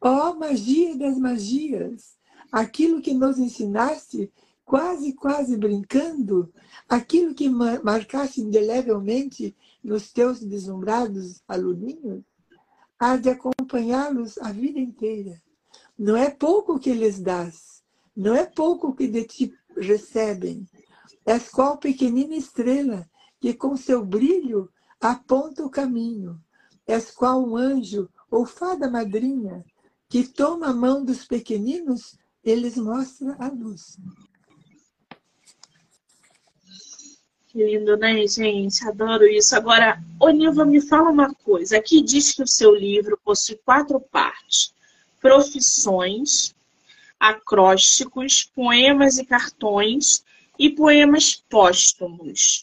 Ó 0.00 0.30
oh, 0.30 0.34
magia 0.34 0.96
das 0.96 1.16
magias! 1.16 2.16
Aquilo 2.50 3.00
que 3.00 3.14
nos 3.14 3.38
ensinaste, 3.38 4.32
quase, 4.68 5.14
quase 5.14 5.56
brincando, 5.56 6.52
aquilo 6.86 7.34
que 7.34 7.48
marcaste 7.48 8.42
indelevelmente 8.42 9.56
nos 9.82 10.12
teus 10.12 10.40
deslumbrados 10.40 11.42
aluninhos, 11.48 12.22
há 12.98 13.16
de 13.16 13.30
acompanhá-los 13.30 14.36
a 14.36 14.52
vida 14.52 14.78
inteira. 14.78 15.40
Não 15.98 16.14
é 16.14 16.28
pouco 16.28 16.78
que 16.78 16.92
lhes 16.92 17.18
dás, 17.18 17.82
não 18.14 18.34
é 18.34 18.44
pouco 18.44 18.94
que 18.94 19.08
de 19.08 19.24
ti 19.24 19.54
recebem. 19.74 20.68
És 21.24 21.48
qual 21.48 21.78
pequenina 21.78 22.34
estrela 22.34 23.08
que 23.40 23.54
com 23.54 23.74
seu 23.74 24.04
brilho 24.04 24.70
aponta 25.00 25.64
o 25.64 25.70
caminho. 25.70 26.38
És 26.86 27.10
qual 27.10 27.42
um 27.42 27.56
anjo 27.56 28.06
ou 28.30 28.44
fada 28.44 28.90
madrinha 28.90 29.64
que 30.10 30.28
toma 30.28 30.68
a 30.68 30.74
mão 30.74 31.02
dos 31.02 31.26
pequeninos 31.26 32.18
e 32.44 32.54
lhes 32.54 32.76
mostra 32.76 33.34
a 33.38 33.48
luz. 33.48 33.96
Que 37.58 37.64
lindo, 37.64 37.96
né, 37.96 38.24
gente? 38.24 38.86
Adoro 38.86 39.26
isso. 39.26 39.56
Agora, 39.56 40.00
Oniva, 40.20 40.64
me 40.64 40.80
fala 40.80 41.10
uma 41.10 41.34
coisa. 41.34 41.76
Aqui 41.76 42.00
diz 42.00 42.30
que 42.32 42.44
o 42.44 42.46
seu 42.46 42.72
livro 42.72 43.18
possui 43.24 43.56
quatro 43.64 43.98
partes: 43.98 44.72
profissões, 45.20 46.54
acrósticos, 47.18 48.44
poemas 48.44 49.18
e 49.18 49.24
cartões 49.24 50.22
e 50.56 50.70
poemas 50.70 51.34
póstumos. 51.50 52.62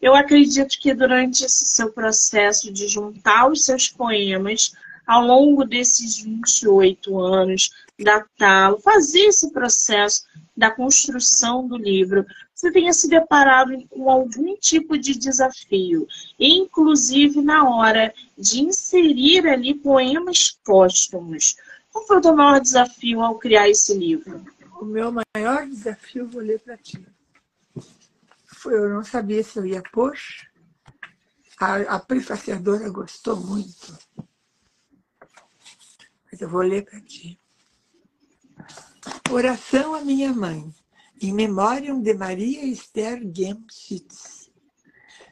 Eu 0.00 0.14
acredito 0.14 0.78
que 0.78 0.94
durante 0.94 1.44
esse 1.44 1.66
seu 1.66 1.90
processo 1.92 2.72
de 2.72 2.86
juntar 2.86 3.50
os 3.50 3.64
seus 3.64 3.88
poemas, 3.88 4.70
ao 5.04 5.26
longo 5.26 5.64
desses 5.64 6.18
28 6.18 7.18
anos, 7.18 7.68
datá-lo, 7.98 8.78
fazer 8.78 9.22
esse 9.22 9.50
processo 9.52 10.22
da 10.56 10.70
construção 10.70 11.66
do 11.66 11.76
livro, 11.76 12.24
você 12.60 12.70
tenha 12.70 12.92
se 12.92 13.08
deparado 13.08 13.72
com 13.88 14.10
algum 14.10 14.54
tipo 14.56 14.98
de 14.98 15.14
desafio, 15.14 16.06
inclusive 16.38 17.40
na 17.40 17.66
hora 17.66 18.12
de 18.36 18.60
inserir 18.60 19.48
ali 19.48 19.74
poemas 19.74 20.50
póstumos. 20.62 21.56
Qual 21.90 22.06
foi 22.06 22.18
o 22.18 22.20
teu 22.20 22.36
maior 22.36 22.60
desafio 22.60 23.22
ao 23.22 23.38
criar 23.38 23.70
esse 23.70 23.94
livro? 23.94 24.44
O 24.78 24.84
meu 24.84 25.10
maior 25.10 25.66
desafio, 25.66 26.28
vou 26.28 26.42
ler 26.42 26.60
para 26.60 26.76
ti. 26.76 27.02
Foi, 28.44 28.74
eu 28.74 28.90
não 28.90 29.02
sabia 29.02 29.42
se 29.42 29.58
eu 29.58 29.64
ia 29.64 29.82
pôr. 29.90 30.14
A, 31.58 31.76
a 31.94 31.98
prefaciadora 31.98 32.90
gostou 32.90 33.36
muito. 33.36 33.98
Mas 36.30 36.40
eu 36.40 36.48
vou 36.48 36.60
ler 36.60 36.84
para 36.84 37.00
ti. 37.00 37.40
Oração 39.30 39.94
à 39.94 40.02
minha 40.02 40.32
mãe. 40.32 40.74
In 41.22 41.34
memoriam 41.34 42.00
de 42.00 42.14
Maria 42.14 42.64
Esther 42.64 43.20
Gemschitz. 43.30 44.50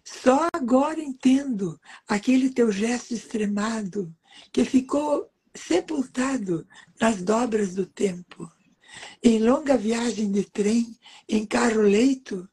Só 0.04 0.46
agora 0.52 1.00
entendo 1.00 1.80
aquele 2.06 2.50
teu 2.50 2.70
gesto 2.70 3.14
extremado 3.14 4.14
que 4.52 4.66
ficou 4.66 5.30
sepultado 5.54 6.66
nas 7.00 7.22
dobras 7.22 7.74
do 7.74 7.86
tempo. 7.86 8.50
Em 9.22 9.38
longa 9.38 9.78
viagem 9.78 10.30
de 10.30 10.44
trem, 10.44 10.94
em 11.26 11.46
carro-leito, 11.46 12.46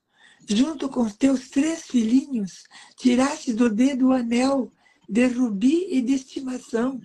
junto 0.48 0.88
com 0.88 1.10
teus 1.10 1.50
três 1.50 1.84
filhinhos, 1.84 2.64
tiraste 2.96 3.54
do 3.54 3.70
dedo 3.70 4.08
o 4.08 4.14
anel 4.14 4.72
de 5.10 5.28
rubi 5.28 5.88
e 5.90 6.02
de 6.02 6.14
estimação 6.14 7.02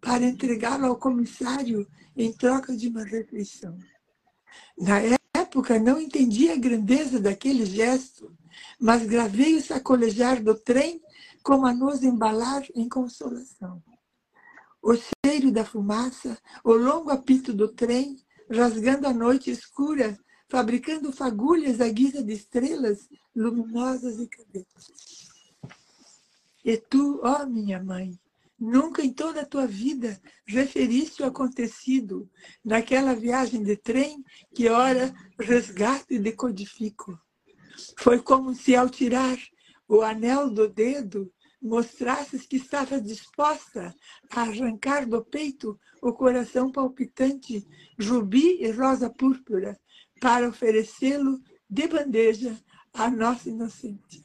para 0.00 0.24
entregá-lo 0.24 0.86
ao 0.86 0.96
comissário 0.96 1.86
em 2.16 2.32
troca 2.32 2.74
de 2.74 2.88
uma 2.88 3.04
refeição. 3.04 3.76
Na 4.78 5.00
época 5.00 5.23
não 5.82 6.00
entendi 6.00 6.50
a 6.50 6.56
grandeza 6.56 7.20
daquele 7.20 7.64
gesto, 7.64 8.32
mas 8.80 9.06
gravei 9.06 9.56
o 9.56 9.62
sacolejar 9.62 10.42
do 10.42 10.54
trem 10.54 11.00
como 11.42 11.66
a 11.66 11.74
nos 11.74 12.02
embalar 12.02 12.62
em 12.74 12.88
consolação. 12.88 13.82
O 14.82 14.94
cheiro 14.94 15.52
da 15.52 15.64
fumaça, 15.64 16.38
o 16.62 16.72
longo 16.72 17.10
apito 17.10 17.52
do 17.52 17.68
trem, 17.68 18.18
rasgando 18.50 19.06
a 19.06 19.12
noite 19.12 19.50
escura, 19.50 20.18
fabricando 20.48 21.12
fagulhas 21.12 21.80
à 21.80 21.88
guisa 21.88 22.22
de 22.22 22.32
estrelas 22.32 23.08
luminosas 23.34 24.18
e 24.20 24.26
cadentes. 24.26 25.28
E 26.64 26.76
tu, 26.76 27.20
ó 27.22 27.44
minha 27.46 27.82
mãe, 27.82 28.18
Nunca 28.66 29.02
em 29.04 29.12
toda 29.12 29.42
a 29.42 29.46
tua 29.46 29.66
vida 29.66 30.18
referiste 30.46 31.22
o 31.22 31.26
acontecido 31.26 32.30
naquela 32.64 33.14
viagem 33.14 33.62
de 33.62 33.76
trem 33.76 34.24
que 34.54 34.70
ora 34.70 35.14
resgato 35.38 36.14
e 36.14 36.18
decodifico. 36.18 37.20
Foi 37.98 38.22
como 38.22 38.54
se 38.54 38.74
ao 38.74 38.88
tirar 38.88 39.36
o 39.86 40.00
anel 40.00 40.48
do 40.48 40.66
dedo 40.66 41.30
mostrasses 41.60 42.46
que 42.46 42.56
estava 42.56 42.98
disposta 42.98 43.94
a 44.30 44.40
arrancar 44.40 45.06
do 45.06 45.22
peito 45.22 45.78
o 46.00 46.14
coração 46.14 46.72
palpitante, 46.72 47.68
rubi 48.00 48.62
e 48.62 48.70
rosa 48.70 49.10
púrpura, 49.10 49.78
para 50.22 50.48
oferecê-lo 50.48 51.38
de 51.68 51.86
bandeja 51.86 52.58
à 52.94 53.10
nossa 53.10 53.50
inocente. 53.50 54.23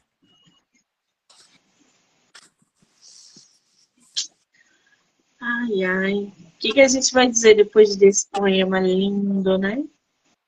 Ai, 5.40 5.84
ai. 5.84 6.14
O 6.14 6.58
que, 6.58 6.72
que 6.72 6.80
a 6.80 6.88
gente 6.88 7.12
vai 7.12 7.26
dizer 7.26 7.54
depois 7.54 7.96
desse 7.96 8.28
poema 8.28 8.78
lindo, 8.78 9.56
né? 9.56 9.82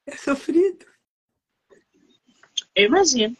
É 0.06 0.16
sofrido. 0.16 0.84
Eu 2.74 2.86
imagino. 2.86 3.36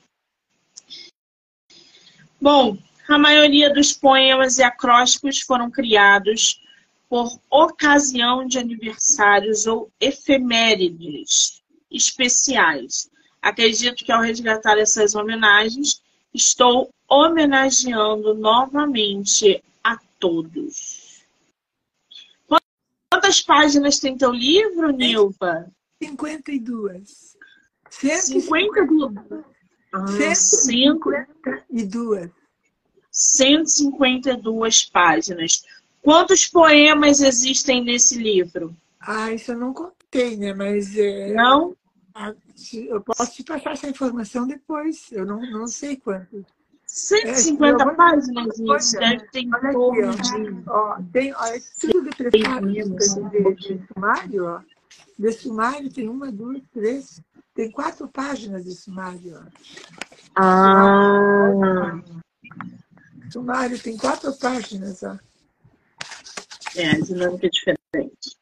Bom, 2.41 2.79
a 3.09 3.19
maioria 3.19 3.73
dos 3.73 3.93
poemas 3.93 4.59
e 4.59 4.63
acrósticos 4.63 5.41
foram 5.41 5.71
criados 5.71 6.61
por 7.09 7.39
ocasião 7.51 8.47
de 8.47 8.59
aniversários 8.59 9.67
ou 9.67 9.91
efemérides 10.01 11.63
especiais. 11.91 13.11
Acredito 13.41 14.05
que 14.05 14.11
ao 14.11 14.23
resgatar 14.23 14.79
essas 14.79 15.15
homenagens, 15.15 16.03
estou 16.33 16.89
homenageando 17.09 18.35
novamente 18.35 19.63
a 19.85 19.99
todos. 20.19 20.92
Quantas 23.23 23.41
páginas 23.41 24.01
tem 24.01 24.17
teu 24.17 24.33
livro, 24.33 24.91
Nilva? 24.91 25.71
52. 26.03 27.37
152. 27.89 29.15
Ah, 29.93 30.09
152. 30.09 32.31
152 33.13 34.85
páginas. 34.87 35.63
Quantos 36.03 36.49
poemas 36.49 37.21
existem 37.21 37.85
nesse 37.85 38.19
livro? 38.19 38.77
Ah, 38.99 39.31
isso 39.31 39.53
eu 39.53 39.57
não 39.57 39.73
contei, 39.73 40.37
né? 40.37 40.53
Mas. 40.53 40.99
É... 40.99 41.33
Não? 41.33 41.77
Eu 42.73 43.01
posso 43.03 43.37
te 43.37 43.45
passar 43.45 43.75
essa 43.75 43.89
informação 43.89 44.49
depois. 44.49 45.13
Eu 45.13 45.25
não, 45.25 45.41
não 45.49 45.69
sei 45.69 45.97
quantos. 45.97 46.43
150 46.93 47.83
é, 47.83 47.95
páginas, 47.95 48.59
isso. 48.59 48.99
Deve 48.99 49.27
ter 49.31 49.41
em 49.41 49.51
torno 49.51 50.15
de. 50.15 50.63
Ó, 50.69 50.99
tem, 51.11 51.35
ó, 51.35 51.47
é 51.47 51.59
tudo 51.81 52.03
de 52.03 52.11
preparo 52.11 52.71
de, 52.71 52.83
de 52.83 53.87
sumário, 53.87 54.47
ó. 54.47 54.61
De 55.19 55.33
sumário 55.33 55.91
tem 55.91 56.07
uma, 56.07 56.31
duas, 56.31 56.61
três. 56.71 57.23
Tem 57.55 57.71
quatro 57.71 58.07
páginas 58.09 58.65
de 58.65 58.75
sumário, 58.75 59.39
ó. 59.39 59.43
Ah! 60.37 61.99
sumário 63.33 63.79
tem 63.79 63.97
quatro 63.97 64.31
páginas. 64.35 65.03
Ó. 65.03 65.19
É, 66.77 66.91
a 66.91 67.01
dinâmica 67.01 67.47
é 67.47 67.51
diferente. 67.51 68.37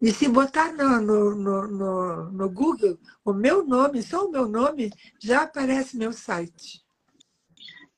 E 0.00 0.12
se 0.12 0.28
botar 0.28 0.72
no, 0.74 1.00
no, 1.00 1.34
no, 1.34 2.30
no, 2.30 2.48
Google 2.50 2.96
o 3.24 3.32
meu 3.32 3.66
nome, 3.66 4.00
só 4.02 4.26
o 4.26 4.30
meu 4.30 4.46
nome, 4.46 4.92
já 5.18 5.44
aparece 5.44 5.96
meu 5.96 6.12
site. 6.12 6.84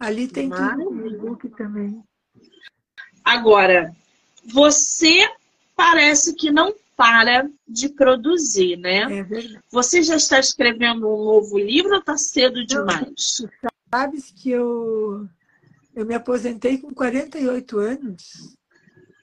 Ali 0.00 0.26
tem 0.26 0.48
Maravilha. 0.48 0.84
tudo 0.84 0.96
no 0.96 1.06
e-book 1.06 1.48
também. 1.50 2.02
Agora, 3.24 3.94
você 4.44 5.28
parece 5.76 6.34
que 6.34 6.50
não 6.50 6.74
para 6.96 7.48
de 7.68 7.88
produzir, 7.88 8.76
né? 8.78 9.02
É 9.02 9.22
verdade. 9.22 9.60
Você 9.70 10.02
já 10.02 10.16
está 10.16 10.40
escrevendo 10.40 11.06
um 11.06 11.24
novo 11.24 11.56
livro 11.56 11.92
ou 11.92 12.00
está 12.00 12.16
cedo 12.18 12.66
demais? 12.66 13.44
Não, 13.62 13.70
sabes 13.88 14.32
que 14.32 14.50
eu, 14.50 15.28
eu 15.94 16.04
me 16.04 16.16
aposentei 16.16 16.78
com 16.78 16.92
48 16.92 17.78
anos 17.78 18.57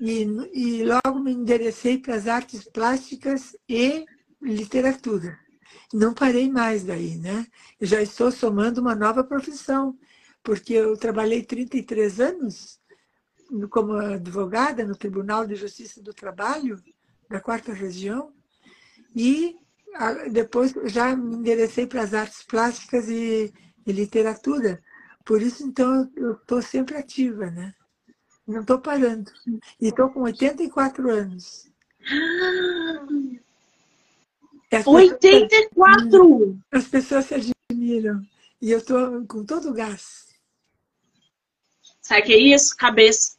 e, 0.06 0.24
e 0.54 0.84
logo 0.84 1.20
me 1.20 1.32
enderecei 1.32 1.98
para 1.98 2.16
as 2.16 2.28
artes 2.28 2.64
plásticas 2.64 3.56
e 3.68 4.06
literatura. 4.40 5.40
Não 5.92 6.14
parei 6.14 6.50
mais 6.50 6.84
daí, 6.84 7.18
né? 7.18 7.48
Eu 7.80 7.88
já 7.88 8.02
estou 8.02 8.32
somando 8.32 8.82
uma 8.82 8.94
nova 8.94 9.24
profissão, 9.24 9.98
porque 10.44 10.74
eu 10.74 10.96
trabalhei 10.96 11.44
33 11.44 12.20
anos 12.20 12.80
como 13.72 13.94
advogada 13.94 14.86
no 14.86 14.96
Tribunal 14.96 15.48
de 15.48 15.56
Justiça 15.56 16.02
do 16.02 16.14
Trabalho 16.14 16.80
da 17.30 17.40
quarta 17.40 17.74
região 17.74 18.32
e 19.16 19.58
depois 20.32 20.74
já 20.86 21.16
me 21.16 21.38
enderecei 21.38 21.88
para 21.88 22.04
as 22.04 22.14
artes 22.14 22.44
plásticas 22.44 23.10
e, 23.10 23.52
e 23.86 23.92
literatura. 23.92 24.84
Por 25.26 25.42
isso, 25.42 25.64
então, 25.66 26.12
eu 26.16 26.34
estou 26.34 26.62
sempre 26.62 26.96
ativa, 26.98 27.50
né? 27.50 27.74
Não 28.48 28.62
estou 28.62 28.80
parando. 28.80 29.32
E 29.82 29.88
estou 29.88 30.10
com 30.10 30.22
84 30.22 31.10
anos. 31.10 31.68
As 34.72 34.86
84! 34.86 36.60
as 36.72 36.88
pessoas 36.88 37.26
se 37.26 37.36
admiram. 37.36 38.22
E 38.62 38.72
eu 38.72 38.80
estou 38.80 39.26
com 39.26 39.44
todo 39.46 39.70
o 39.70 39.74
gás. 39.74 40.26
Sabe 42.02 42.22
o 42.22 42.26
que 42.26 42.34
é 42.34 42.38
isso? 42.38 42.76
Cabeça. 42.78 43.36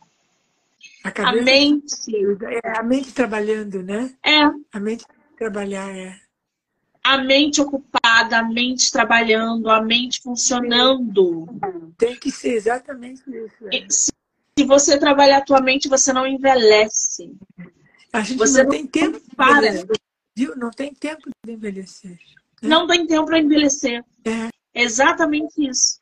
A, 1.05 1.11
cabeça, 1.11 1.41
a 1.41 1.45
mente. 1.45 2.17
É 2.65 2.79
a 2.79 2.83
mente 2.83 3.13
trabalhando, 3.13 3.83
né? 3.83 4.15
É. 4.25 4.43
A 4.73 4.81
mente 4.81 5.05
trabalhar, 5.37 5.89
é. 5.97 6.19
A 7.05 7.19
mente 7.19 7.61
ocupada, 7.61 8.39
a 8.39 8.43
mente 8.43 8.91
trabalhando, 8.91 9.71
a 9.71 9.81
mente 9.81 10.21
funcionando. 10.21 11.47
Tem 11.97 12.19
que 12.19 12.33
ser 12.33 12.55
exatamente 12.55 13.23
isso. 13.31 13.69
É 13.73 13.87
se 14.59 14.65
você 14.65 14.99
trabalhar 14.99 15.39
a 15.39 15.45
tua 15.45 15.61
mente, 15.61 15.89
você 15.89 16.13
não 16.13 16.27
envelhece. 16.27 17.37
A 18.13 18.23
gente 18.23 18.39
você 18.39 18.63
não, 18.63 18.71
tem 18.71 18.87
tempo 18.87 19.21
para. 19.37 19.69
Viu? 20.35 20.57
Não 20.57 20.71
tem 20.71 20.95
tempo 20.95 21.29
de 21.45 21.53
envelhecer. 21.53 22.19
Né? 22.63 22.69
Não 22.69 22.87
tem 22.87 23.07
tempo 23.07 23.27
para 23.27 23.39
envelhecer. 23.39 24.03
É. 24.25 24.49
Exatamente 24.75 25.69
isso. 25.69 25.99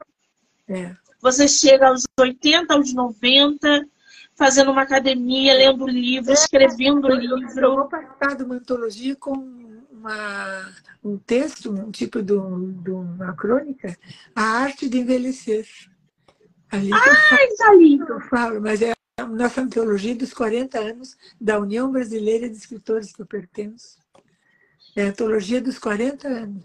É. 0.69 0.95
Você 1.21 1.49
chega 1.49 1.89
aos 1.89 2.05
80, 2.19 2.75
aos 2.75 2.93
90, 2.93 3.89
fazendo 4.37 4.71
uma 4.71 4.83
academia, 4.83 5.55
lendo 5.55 5.87
livro, 5.89 6.31
é. 6.31 6.35
escrevendo 6.35 7.09
livro. 7.09 7.61
Eu 7.61 7.77
vou 7.77 7.89
participar 7.89 8.37
de 8.37 8.45
uma 8.45 8.55
antologia 8.55 9.17
com 9.17 9.33
uma, 9.91 10.73
um 11.03 11.19
texto, 11.19 11.73
um 11.73 11.91
tipo 11.91 12.23
de, 12.23 12.35
de 12.83 12.91
uma 12.91 13.35
crônica, 13.35 13.97
A 14.35 14.43
Arte 14.43 14.89
de 14.89 14.99
Envelhecer. 14.99 15.67
Ali 16.75 16.91
Ai, 16.93 17.49
tá 17.57 17.73
lindo! 17.73 18.05
Eu 18.15 18.21
falo, 18.23 18.61
mas 18.61 18.83
é 18.83 18.93
a 19.17 19.27
nossa 19.27 19.61
antologia 19.61 20.15
dos 20.17 20.35
40 20.35 20.77
anos 20.77 21.17
da 21.41 21.61
União 21.61 21.91
Brasileira 21.91 22.51
de 22.51 22.57
Escritores 22.57 23.13
que 23.13 23.23
eu 23.23 23.27
pertenço. 23.27 23.97
É 24.97 25.05
a 25.05 25.09
antologia 25.11 25.61
dos 25.61 25.79
40 25.79 26.27
anos. 26.27 26.65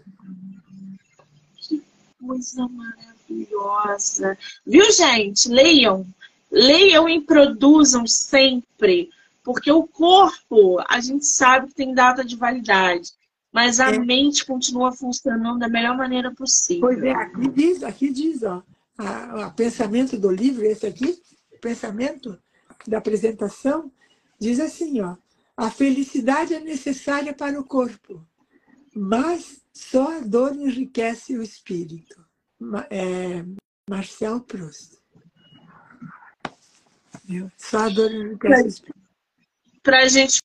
Que 1.56 1.80
coisa 2.20 2.68
maravilhosa! 2.68 4.36
Viu, 4.66 4.90
gente? 4.90 5.48
Leiam. 5.48 6.04
Leiam 6.50 7.08
e 7.08 7.20
produzam 7.20 8.04
sempre. 8.04 9.10
Porque 9.44 9.70
o 9.70 9.86
corpo, 9.86 10.82
a 10.88 10.98
gente 11.00 11.24
sabe 11.24 11.68
que 11.68 11.74
tem 11.74 11.94
data 11.94 12.24
de 12.24 12.34
validade. 12.34 13.12
Mas 13.52 13.78
a 13.78 13.94
é. 13.94 13.98
mente 13.98 14.44
continua 14.44 14.90
funcionando 14.90 15.60
da 15.60 15.68
melhor 15.68 15.96
maneira 15.96 16.32
possível. 16.34 16.80
Pois 16.80 17.00
é, 17.00 17.12
aqui 17.12 17.48
diz, 17.48 17.82
aqui 17.84 18.12
diz, 18.12 18.42
ó 18.42 18.60
o 19.46 19.50
pensamento 19.52 20.18
do 20.18 20.30
livro, 20.30 20.64
esse 20.64 20.86
aqui, 20.86 21.20
o 21.52 21.58
pensamento 21.58 22.38
da 22.86 22.98
apresentação, 22.98 23.90
diz 24.38 24.60
assim, 24.60 25.00
ó, 25.00 25.16
a 25.56 25.70
felicidade 25.70 26.54
é 26.54 26.60
necessária 26.60 27.34
para 27.34 27.58
o 27.58 27.64
corpo, 27.64 28.26
mas 28.94 29.62
só 29.72 30.18
a 30.18 30.20
dor 30.20 30.54
enriquece 30.54 31.36
o 31.36 31.42
espírito. 31.42 32.24
É, 32.90 33.44
Marcel 33.88 34.40
Proust. 34.40 34.98
Só 37.56 37.78
a 37.78 37.88
dor 37.88 38.10
enriquece 38.10 38.62
o 38.62 38.68
espírito. 38.68 39.00
Para 39.82 40.02
a 40.02 40.08
gente 40.08 40.40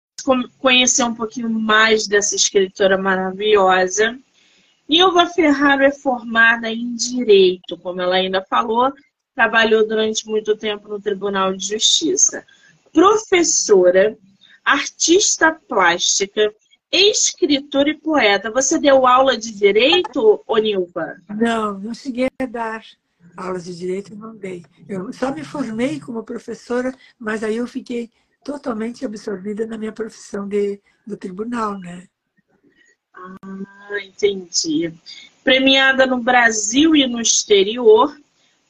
conhecer 0.59 1.03
um 1.03 1.13
pouquinho 1.13 1.49
mais 1.49 2.07
dessa 2.07 2.35
escritora 2.35 2.97
maravilhosa, 2.97 4.17
Nilva 4.87 5.27
Ferraro 5.27 5.83
é 5.83 5.91
formada 5.91 6.69
em 6.69 6.93
Direito, 6.93 7.77
como 7.77 8.01
ela 8.01 8.15
ainda 8.15 8.43
falou, 8.43 8.93
trabalhou 9.33 9.87
durante 9.87 10.27
muito 10.27 10.55
tempo 10.55 10.87
no 10.87 11.01
Tribunal 11.01 11.53
de 11.53 11.69
Justiça. 11.69 12.45
Professora, 12.93 14.17
artista 14.63 15.51
plástica, 15.51 16.53
escritora 16.91 17.89
e 17.89 17.97
poeta. 17.97 18.51
Você 18.51 18.79
deu 18.79 19.05
aula 19.05 19.37
de 19.37 19.51
Direito, 19.51 20.43
ô 20.47 20.57
Nilva? 20.57 21.17
Não, 21.29 21.79
não 21.79 21.93
cheguei 21.93 22.29
a 22.39 22.45
dar 22.45 22.83
aulas 23.35 23.65
de 23.65 23.75
Direito, 23.75 24.15
não 24.15 24.35
dei. 24.35 24.63
Eu 24.87 25.11
só 25.11 25.33
me 25.33 25.43
formei 25.43 25.99
como 25.99 26.23
professora, 26.23 26.93
mas 27.19 27.43
aí 27.43 27.57
eu 27.57 27.67
fiquei 27.67 28.09
totalmente 28.43 29.03
absorvida 29.03 29.65
na 29.65 29.77
minha 29.77 29.91
profissão 29.91 30.47
de, 30.47 30.79
do 31.05 31.17
tribunal, 31.17 31.77
né? 31.79 32.07
Ah, 33.15 34.03
entendi. 34.03 34.93
Premiada 35.43 36.05
no 36.05 36.17
Brasil 36.17 36.95
e 36.95 37.07
no 37.07 37.21
exterior, 37.21 38.15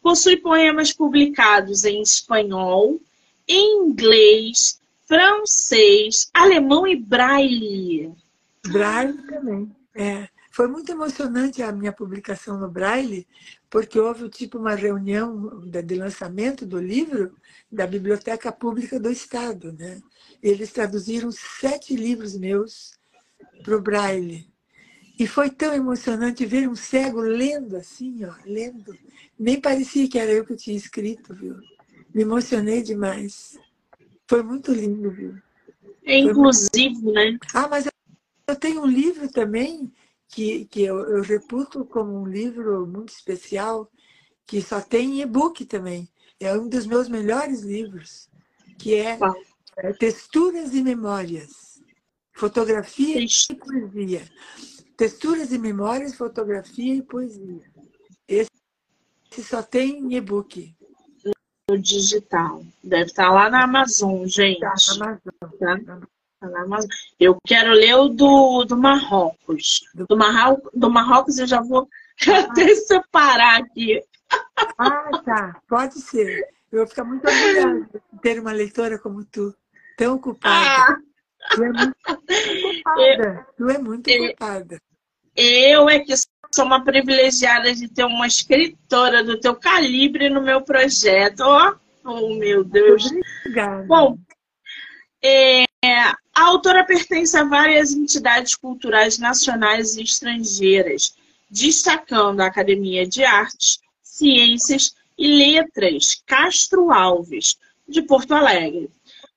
possui 0.01 0.37
poemas 0.37 0.93
publicados 0.93 1.83
em 1.83 2.01
espanhol, 2.01 2.99
inglês, 3.47 4.79
francês, 5.07 6.29
alemão 6.33 6.85
e 6.85 6.95
braille. 6.95 8.13
Braille 8.67 9.17
também, 9.23 9.71
é. 9.95 10.27
Foi 10.51 10.67
muito 10.67 10.89
emocionante 10.89 11.61
a 11.61 11.69
minha 11.69 11.91
publicação 11.91 12.57
no 12.57 12.69
Braille, 12.69 13.27
porque 13.69 13.99
houve 13.99 14.29
tipo 14.29 14.57
uma 14.57 14.73
reunião 14.73 15.61
de 15.65 15.95
lançamento 15.95 16.65
do 16.65 16.79
livro 16.79 17.35
da 17.69 17.85
Biblioteca 17.85 18.53
Pública 18.53 18.97
do 18.97 19.11
Estado. 19.11 19.73
Né? 19.73 20.01
Eles 20.41 20.71
traduziram 20.71 21.29
sete 21.29 21.93
livros 21.93 22.37
meus 22.37 22.93
para 23.63 23.75
o 23.75 23.81
Braille. 23.81 24.47
E 25.17 25.25
foi 25.25 25.49
tão 25.49 25.73
emocionante 25.73 26.45
ver 26.45 26.67
um 26.67 26.75
cego 26.75 27.21
lendo 27.21 27.77
assim, 27.77 28.25
ó, 28.25 28.33
lendo. 28.45 28.97
Nem 29.39 29.59
parecia 29.59 30.09
que 30.09 30.19
era 30.19 30.31
eu 30.31 30.45
que 30.45 30.55
tinha 30.55 30.75
escrito, 30.75 31.33
viu? 31.33 31.55
Me 32.13 32.23
emocionei 32.23 32.81
demais. 32.81 33.57
Foi 34.27 34.43
muito 34.43 34.73
lindo, 34.73 35.09
viu? 35.11 35.37
É 36.03 36.19
inclusivo, 36.19 37.11
né? 37.11 37.37
Ah, 37.53 37.67
mas 37.67 37.87
eu 38.47 38.55
tenho 38.55 38.81
um 38.81 38.87
livro 38.87 39.31
também 39.31 39.91
que, 40.27 40.65
que 40.65 40.83
eu, 40.83 40.99
eu 40.99 41.21
reputo 41.21 41.85
como 41.85 42.21
um 42.21 42.27
livro 42.27 42.85
muito 42.85 43.09
especial, 43.09 43.89
que 44.45 44.61
só 44.61 44.81
tem 44.81 45.21
e-book 45.21 45.65
também. 45.65 46.07
É 46.39 46.53
um 46.53 46.67
dos 46.67 46.85
meus 46.85 47.07
melhores 47.07 47.61
livros, 47.61 48.29
que 48.77 48.95
é, 48.95 49.17
é 49.77 49.93
Texturas 49.93 50.73
e 50.73 50.83
Memórias. 50.83 51.74
Fotografia 52.35 53.21
Ixi. 53.21 53.53
e 53.53 53.55
poesia. 53.55 54.23
Texturas 54.97 55.51
e 55.53 55.57
memórias, 55.57 56.15
fotografia 56.15 56.95
e 56.95 57.01
poesia. 57.01 57.61
Esse, 58.27 58.51
esse 59.31 59.43
só 59.43 59.63
tem 59.63 60.13
e-book. 60.13 60.75
No 61.69 61.79
digital. 61.79 62.63
Deve 62.83 63.05
estar 63.05 63.31
lá 63.31 63.49
na 63.49 63.63
Amazon, 63.63 64.25
gente. 64.25 64.59
Tá 64.59 64.73
na 64.97 65.19
Amazon. 66.63 66.89
Tá? 66.89 66.95
Eu 67.19 67.37
quero 67.47 67.71
ler 67.71 67.95
o 67.95 68.09
do, 68.09 68.65
do 68.65 68.77
Marrocos. 68.77 69.81
Do, 69.95 70.15
Marrocos. 70.15 70.69
do 70.73 70.89
Marrocos 70.89 71.39
eu 71.39 71.47
já 71.47 71.61
vou 71.61 71.87
até 72.27 72.75
separar 72.75 73.61
aqui. 73.61 74.03
Ah, 74.77 75.21
tá. 75.23 75.61
Pode 75.67 75.95
ser. 76.01 76.47
Eu 76.71 76.79
vou 76.79 76.87
ficar 76.87 77.05
muito 77.05 77.25
orgulhosa 77.25 77.89
de 77.93 78.19
ter 78.21 78.39
uma 78.39 78.51
leitora 78.51 78.99
como 78.99 79.23
tu, 79.23 79.55
tão 79.97 80.15
ocupada. 80.15 80.93
Ah. 80.93 80.97
Tu 81.51 81.63
é 81.63 81.69
muito 81.71 81.95
ocupada. 82.67 83.45
Tu 83.57 83.69
é 83.69 83.77
muito. 83.77 84.09
Eu 85.35 85.89
é 85.89 85.99
que 85.99 86.13
sou 86.53 86.65
uma 86.65 86.83
privilegiada 86.83 87.73
de 87.73 87.87
ter 87.87 88.05
uma 88.05 88.27
escritora 88.27 89.23
do 89.23 89.39
teu 89.39 89.55
calibre 89.55 90.29
no 90.29 90.41
meu 90.41 90.61
projeto. 90.61 91.41
Oh, 91.41 91.75
oh 92.05 92.35
meu 92.35 92.63
Deus. 92.63 93.05
Obrigada. 93.41 93.83
Bom, 93.83 94.17
é, 95.21 95.65
a 95.83 96.15
autora 96.33 96.85
pertence 96.85 97.37
a 97.37 97.43
várias 97.43 97.93
entidades 97.93 98.55
culturais 98.55 99.17
nacionais 99.17 99.97
e 99.97 100.03
estrangeiras, 100.03 101.15
destacando 101.49 102.41
a 102.41 102.47
Academia 102.47 103.07
de 103.07 103.23
Artes, 103.23 103.79
Ciências 104.01 104.95
e 105.17 105.27
Letras 105.27 106.21
Castro 106.25 106.91
Alves, 106.91 107.57
de 107.87 108.01
Porto 108.01 108.33
Alegre, 108.33 108.89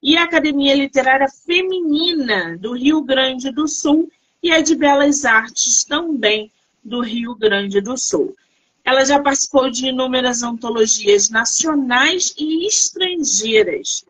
e 0.03 0.17
a 0.17 0.25
Academia 0.25 0.75
Literária 0.75 1.29
Feminina 1.29 2.57
do 2.59 2.73
Rio 2.73 3.03
Grande 3.03 3.51
do 3.51 3.67
Sul 3.67 4.11
e 4.43 4.53
a 4.53 4.61
de 4.61 4.75
Belas 4.75 5.25
Artes 5.25 5.85
também 5.85 6.51
do 6.83 7.01
Rio 7.01 7.35
Grande 7.35 7.81
do 7.81 7.97
Sul. 7.97 8.35
Ela 8.85 9.05
já 9.05 9.21
participou 9.21 9.71
de 9.71 9.89
inúmeras 9.89 10.43
antologias 10.43 11.29
nacionais 11.29 12.35
e 12.39 12.67
estrangeiras, 12.67 14.05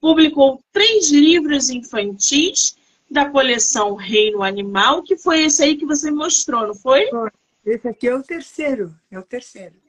publicou 0.00 0.62
três 0.72 1.10
livros 1.10 1.70
infantis 1.70 2.76
da 3.10 3.28
coleção 3.28 3.94
Reino 3.94 4.42
Animal, 4.42 5.02
que 5.02 5.16
foi 5.16 5.42
esse 5.42 5.62
aí 5.62 5.76
que 5.76 5.86
você 5.86 6.10
mostrou, 6.10 6.68
não 6.68 6.74
foi? 6.74 7.08
Esse 7.64 7.88
aqui 7.88 8.08
é 8.08 8.14
o 8.14 8.22
terceiro, 8.22 8.94
é 9.10 9.18
o 9.18 9.22
terceiro. 9.22 9.81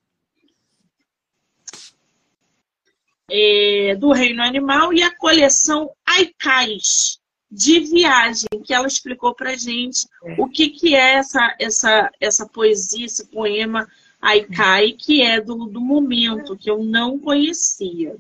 É, 3.32 3.96
do 3.96 4.12
Reino 4.12 4.44
Animal 4.44 4.94
e 4.94 5.02
a 5.02 5.16
coleção 5.16 5.90
Aicais, 6.06 7.20
de 7.54 7.80
viagem, 7.82 8.48
que 8.66 8.74
ela 8.74 8.88
explicou 8.88 9.36
para 9.36 9.56
gente 9.56 10.08
é. 10.26 10.36
o 10.40 10.50
que, 10.50 10.70
que 10.70 10.96
é 10.96 11.14
essa, 11.16 11.56
essa, 11.60 12.12
essa 12.20 12.48
poesia, 12.48 13.06
esse 13.06 13.28
poema 13.28 13.88
Aikai, 14.20 14.94
que 14.94 15.22
é 15.22 15.40
do, 15.40 15.66
do 15.66 15.80
momento, 15.80 16.58
que 16.58 16.70
eu 16.72 16.84
não 16.84 17.20
conhecia. 17.20 18.16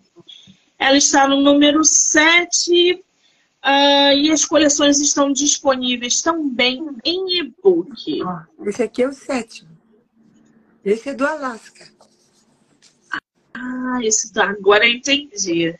Ela 0.77 0.97
está 0.97 1.27
no 1.27 1.41
número 1.41 1.83
7 1.83 2.93
uh, 2.93 3.03
ah, 3.63 4.13
e 4.13 4.29
as 4.29 4.45
coleções 4.45 4.99
estão 4.99 5.31
disponíveis 5.31 6.21
também 6.21 6.85
em 7.03 7.39
e-book. 7.39 8.21
esse 8.65 8.83
aqui 8.83 9.01
é 9.01 9.07
o 9.07 9.13
sétimo. 9.13 9.69
Esse 10.83 11.09
é 11.09 11.13
do 11.13 11.25
Alasca. 11.25 11.92
Ah, 13.83 13.99
esse 14.01 14.31
agora 14.39 14.87
eu 14.87 14.93
entendi. 14.93 15.77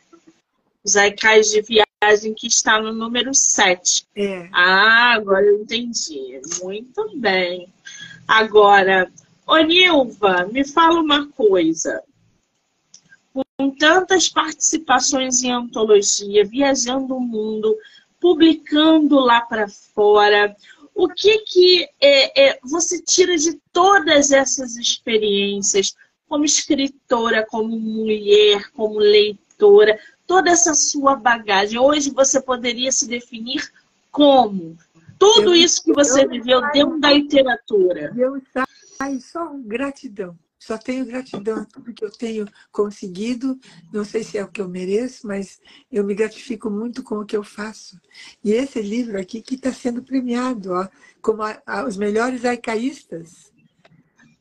Os 0.84 0.94
Aicais 0.94 1.50
de 1.50 1.62
viagem 1.62 2.34
que 2.34 2.46
está 2.46 2.78
no 2.78 2.92
número 2.92 3.32
7. 3.32 4.06
É. 4.14 4.48
Ah, 4.52 5.14
agora 5.14 5.46
eu 5.46 5.62
entendi. 5.62 6.38
Muito 6.62 7.16
bem. 7.16 7.66
Agora, 8.28 9.10
ô 9.46 9.56
Nilva, 9.56 10.46
me 10.52 10.66
fala 10.66 11.00
uma 11.00 11.26
coisa 11.28 12.02
com 13.32 13.70
tantas 13.70 14.28
participações 14.28 15.42
em 15.42 15.50
antologia, 15.50 16.44
viajando 16.44 17.16
o 17.16 17.20
mundo, 17.20 17.74
publicando 18.20 19.18
lá 19.18 19.40
para 19.40 19.66
fora, 19.68 20.54
o 20.94 21.08
que 21.08 21.38
que 21.38 21.88
é, 22.00 22.48
é, 22.48 22.58
você 22.62 23.02
tira 23.02 23.36
de 23.36 23.58
todas 23.72 24.30
essas 24.30 24.76
experiências 24.76 25.94
como 26.34 26.44
escritora, 26.44 27.46
como 27.48 27.78
mulher, 27.78 28.68
como 28.72 28.98
leitora, 28.98 29.96
toda 30.26 30.50
essa 30.50 30.74
sua 30.74 31.14
bagagem? 31.14 31.78
Hoje 31.78 32.10
você 32.10 32.42
poderia 32.42 32.90
se 32.90 33.06
definir 33.06 33.70
como? 34.10 34.76
Tudo 35.16 35.54
eu, 35.54 35.54
isso 35.54 35.84
que 35.84 35.92
você 35.92 36.26
viveu 36.26 36.60
dentro 36.72 36.98
da 36.98 37.12
literatura. 37.12 38.12
Eu 38.16 38.42
saio 38.98 39.20
só 39.20 39.54
gratidão. 39.64 40.36
Só 40.58 40.76
tenho 40.76 41.06
gratidão 41.06 41.58
a 41.58 41.64
tudo 41.66 41.94
que 41.94 42.04
eu 42.04 42.10
tenho 42.10 42.48
conseguido. 42.72 43.56
Não 43.92 44.04
sei 44.04 44.24
se 44.24 44.36
é 44.36 44.42
o 44.42 44.48
que 44.48 44.60
eu 44.60 44.68
mereço, 44.68 45.28
mas 45.28 45.60
eu 45.92 46.02
me 46.02 46.16
gratifico 46.16 46.68
muito 46.68 47.04
com 47.04 47.20
o 47.20 47.24
que 47.24 47.36
eu 47.36 47.44
faço. 47.44 48.00
E 48.42 48.50
esse 48.50 48.82
livro 48.82 49.20
aqui 49.20 49.40
que 49.40 49.54
está 49.54 49.72
sendo 49.72 50.02
premiado, 50.02 50.72
ó, 50.72 50.88
como 51.22 51.42
a, 51.42 51.62
a, 51.64 51.86
os 51.86 51.96
melhores 51.96 52.44
arcaístas. 52.44 53.53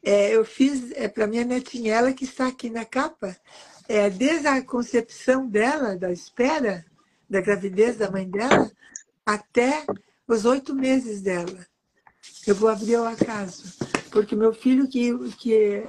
É, 0.03 0.35
eu 0.35 0.43
fiz 0.43 0.91
é, 0.91 1.07
para 1.07 1.27
minha 1.27 1.45
netinha, 1.45 1.95
ela 1.95 2.13
que 2.13 2.25
está 2.25 2.47
aqui 2.47 2.69
na 2.69 2.83
capa, 2.83 3.37
é, 3.87 4.09
desde 4.09 4.47
a 4.47 4.61
concepção 4.61 5.47
dela, 5.47 5.95
da 5.95 6.11
espera, 6.11 6.85
da 7.29 7.39
gravidez 7.39 7.97
da 7.97 8.11
mãe 8.11 8.29
dela, 8.29 8.69
até 9.25 9.85
os 10.27 10.43
oito 10.43 10.75
meses 10.75 11.21
dela. 11.21 11.65
Eu 12.45 12.55
vou 12.55 12.69
abrir 12.69 12.97
o 12.97 13.05
acaso. 13.05 13.77
Porque 14.11 14.35
meu 14.35 14.53
filho, 14.53 14.87
que, 14.87 15.11
que 15.37 15.83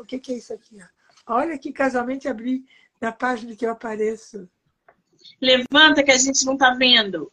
o 0.00 0.04
que, 0.04 0.18
que 0.18 0.32
é 0.32 0.36
isso 0.38 0.52
aqui? 0.52 0.78
Olha 1.26 1.58
que 1.58 1.72
casualmente 1.72 2.26
abri 2.26 2.64
na 3.00 3.12
página 3.12 3.54
que 3.54 3.66
eu 3.66 3.70
apareço. 3.70 4.48
Levanta 5.40 6.02
que 6.02 6.10
a 6.10 6.16
gente 6.16 6.44
não 6.44 6.54
está 6.54 6.74
vendo. 6.74 7.30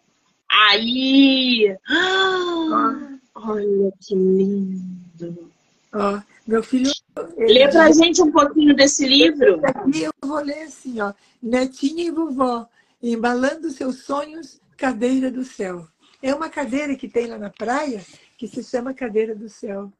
Aí! 0.49 1.75
Ah, 1.89 3.17
olha 3.35 3.91
que 4.01 4.13
lindo! 4.13 5.54
Ó, 5.95 6.21
meu 6.45 6.61
filho. 6.61 6.91
Lê 7.37 7.69
pra 7.69 7.91
gente 7.91 8.21
um 8.21 8.31
pouquinho 8.31 8.75
desse 8.75 9.07
livro. 9.07 9.61
Aqui 9.65 10.03
eu 10.03 10.11
vou 10.21 10.39
ler 10.39 10.63
assim, 10.63 10.99
ó. 10.99 11.13
Netinha 11.41 12.03
e 12.03 12.11
vovó, 12.11 12.67
embalando 13.01 13.71
seus 13.71 14.03
sonhos, 14.03 14.59
cadeira 14.75 15.31
do 15.31 15.45
céu. 15.45 15.87
É 16.21 16.33
uma 16.33 16.49
cadeira 16.49 16.95
que 16.95 17.07
tem 17.07 17.27
lá 17.27 17.37
na 17.37 17.49
praia 17.49 18.03
que 18.37 18.47
se 18.47 18.63
chama 18.63 18.93
Cadeira 18.93 19.35
do 19.35 19.47
Céu. 19.47 19.91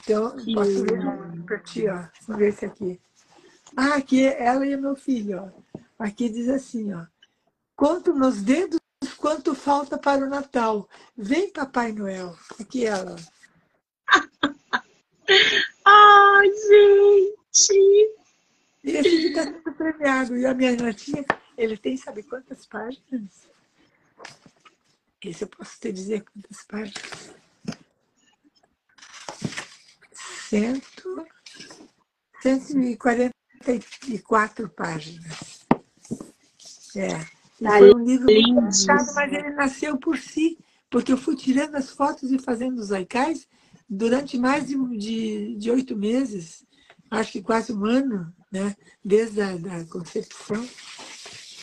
Então, 0.00 0.36
que... 0.36 0.54
posso 0.54 0.82
ler 0.82 1.44
para 1.44 1.58
ti, 1.60 1.86
ó. 1.88 2.06
Vamos 2.26 2.40
ver 2.40 2.48
esse 2.48 2.64
aqui. 2.64 3.00
Ah, 3.76 3.94
aqui 3.96 4.26
é 4.26 4.44
ela 4.44 4.66
e 4.66 4.76
meu 4.76 4.96
filho, 4.96 5.38
ó. 5.38 5.80
Aqui 5.98 6.28
diz 6.28 6.48
assim, 6.48 6.92
ó. 6.92 7.04
Conto 7.74 8.14
nos 8.14 8.42
dedos 8.42 8.80
quanto 9.26 9.56
falta 9.56 9.98
para 9.98 10.24
o 10.24 10.28
Natal. 10.28 10.88
Vem, 11.16 11.50
Papai 11.50 11.90
Noel. 11.90 12.38
Aqui 12.60 12.86
ela. 12.86 13.16
Ai, 15.84 16.46
gente! 16.46 18.14
Esse 18.84 18.98
aqui 18.98 19.26
está 19.26 19.42
sendo 19.42 19.74
premiado. 19.74 20.36
E 20.36 20.46
a 20.46 20.54
minha 20.54 20.76
netinha, 20.76 21.24
ele 21.58 21.76
tem, 21.76 21.96
sabe 21.96 22.22
quantas 22.22 22.66
páginas? 22.66 23.48
Esse 25.24 25.42
eu 25.42 25.48
posso 25.48 25.80
te 25.80 25.90
dizer 25.90 26.24
quantas 26.24 26.62
páginas 26.62 27.34
cento, 30.48 31.26
140 32.42 33.34
54 33.64 34.68
páginas. 34.68 35.66
É. 36.94 37.35
Tá 37.62 37.78
foi 37.78 37.94
um 37.94 38.04
livro 38.04 38.26
lindíssimo. 38.26 38.60
complicado, 38.60 39.14
mas 39.14 39.32
ele 39.32 39.50
nasceu 39.50 39.96
por 39.98 40.18
si, 40.18 40.58
porque 40.90 41.12
eu 41.12 41.16
fui 41.16 41.36
tirando 41.36 41.74
as 41.76 41.90
fotos 41.90 42.30
e 42.30 42.38
fazendo 42.38 42.78
os 42.78 42.92
haikais 42.92 43.48
durante 43.88 44.36
mais 44.36 44.66
de, 44.66 44.76
de, 44.96 45.56
de 45.56 45.70
oito 45.70 45.96
meses, 45.96 46.66
acho 47.10 47.32
que 47.32 47.42
quase 47.42 47.72
um 47.72 47.84
ano, 47.86 48.32
né? 48.50 48.76
desde 49.04 49.40
a 49.40 49.56
da 49.56 49.84
concepção. 49.86 50.68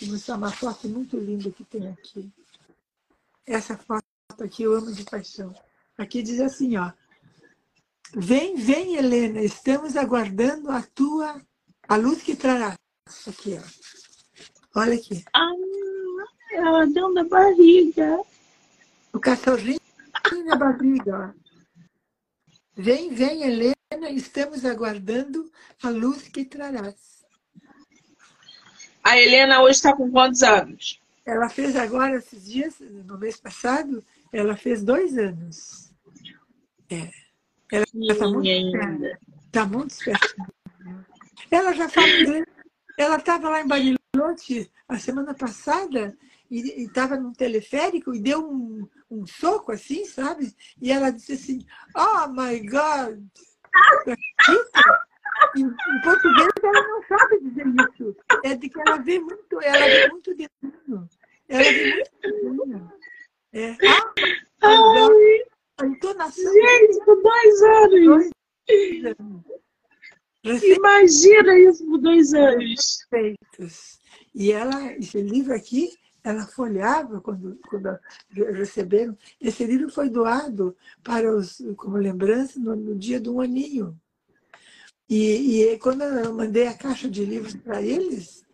Vou 0.02 0.12
mostrar 0.12 0.38
uma 0.38 0.52
foto 0.52 0.88
muito 0.90 1.18
linda 1.18 1.52
que 1.52 1.64
tem 1.64 1.88
aqui. 1.90 2.32
Essa 3.46 3.78
foto 3.78 4.04
aqui 4.42 4.64
eu 4.64 4.74
amo 4.76 4.92
de 4.92 5.04
paixão. 5.04 5.54
Aqui 5.98 6.24
diz 6.24 6.40
assim, 6.40 6.76
ó. 6.78 6.92
Vem, 8.16 8.56
vem, 8.56 8.96
Helena, 8.96 9.42
estamos 9.42 9.96
aguardando 9.96 10.70
a 10.72 10.82
tua, 10.82 11.42
a 11.88 11.96
luz 11.96 12.22
que 12.22 12.36
trará. 12.36 12.76
Aqui, 13.28 13.58
ó. 13.58 14.80
Olha 14.80 14.96
aqui. 14.96 15.24
Ah, 15.34 15.52
ela 16.54 16.86
deu 16.86 17.12
na 17.14 17.24
barriga. 17.24 18.20
O 19.12 19.20
cachorrinho 19.20 19.80
na 20.46 20.56
barriga. 20.56 21.36
Vem, 22.76 23.14
vem, 23.14 23.44
Helena, 23.44 24.10
estamos 24.10 24.66
aguardando 24.66 25.52
a 25.82 25.90
luz 25.90 26.28
que 26.28 26.46
trarás. 26.46 27.24
A 29.04 29.20
Helena 29.20 29.62
hoje 29.62 29.76
está 29.76 29.96
com 29.96 30.10
quantos 30.10 30.42
anos? 30.44 31.00
Ela 31.26 31.50
fez 31.50 31.76
agora, 31.76 32.18
esses 32.18 32.46
dias, 32.46 32.76
no 32.80 33.18
mês 33.18 33.38
passado, 33.38 34.04
ela 34.32 34.56
fez 34.56 34.84
dois 34.84 35.18
anos. 35.18 35.92
É. 36.90 37.10
Ela 37.72 37.86
está 37.94 38.28
muito 38.28 38.50
ainda. 38.50 39.20
Está 39.46 39.66
muito 39.66 39.92
esperta. 39.92 40.36
Ela 41.52 41.74
já 41.74 41.90
fala 41.90 42.08
inglês. 42.08 42.46
Ela 42.98 43.18
estava 43.18 43.50
lá 43.50 43.62
em 43.62 43.68
Bariloche 43.68 44.03
a 44.88 45.00
semana 45.00 45.34
passada 45.34 46.18
e 46.50 46.84
estava 46.84 47.18
num 47.18 47.34
teleférico 47.34 48.14
e 48.14 48.22
deu 48.22 48.40
um, 48.40 48.88
um 49.10 49.26
soco 49.26 49.72
assim, 49.72 50.06
sabe? 50.06 50.54
E 50.82 50.92
ela 50.92 51.10
disse 51.10 51.34
assim, 51.34 51.60
oh 51.96 52.28
my 52.28 52.60
God! 52.68 53.20
Em, 55.56 55.64
em 55.64 56.02
português 56.04 56.50
ela 56.64 56.88
não 56.88 57.04
sabe 57.04 57.40
dizer 57.42 57.66
isso. 57.68 58.16
É 58.44 58.56
de 58.56 58.70
que 58.70 58.80
ela 58.80 58.98
vê 58.98 59.20
muito, 59.20 59.62
ela 59.62 59.86
vê 59.86 60.08
muito 60.10 60.36
desenho. 60.36 61.10
Ela 61.50 61.64
vê 61.64 61.96
muito 61.96 62.12
desenho. 62.22 62.94
É. 63.52 63.72
Ah, 63.72 64.14
my 64.18 65.00
God! 65.00 65.54
A 65.80 65.86
entonação. 65.86 66.54
Gente, 66.54 67.06
com 67.06 67.22
dois 67.22 67.64
anos! 67.64 68.32
Recém 68.68 69.63
Imagina 70.44 71.58
isso 71.58 71.86
por 71.86 71.98
dois 72.00 72.34
anos. 72.34 73.00
feitos. 73.10 74.00
E 74.36 74.52
ela, 74.52 74.94
esse 74.94 75.22
livro 75.22 75.54
aqui, 75.54 75.92
ela 76.24 76.46
folhava 76.46 77.22
quando, 77.22 77.60
quando 77.70 77.98
receberam. 78.54 79.18
Esse 79.40 79.66
livro 79.66 79.90
foi 79.90 80.10
doado 80.10 80.76
para 81.04 81.34
os, 81.34 81.62
como 81.78 81.98
lembrança 81.98 82.60
no, 82.60 82.76
no 82.76 82.96
dia 82.96 83.20
do 83.20 83.40
aninho. 83.40 83.98
E, 85.10 85.62
e 85.62 85.78
quando 85.80 86.02
eu 86.04 86.34
mandei 86.34 86.68
a 86.68 86.74
caixa 86.74 87.10
de 87.10 87.24
livros 87.24 87.56
para 87.56 87.82
eles, 87.82 88.46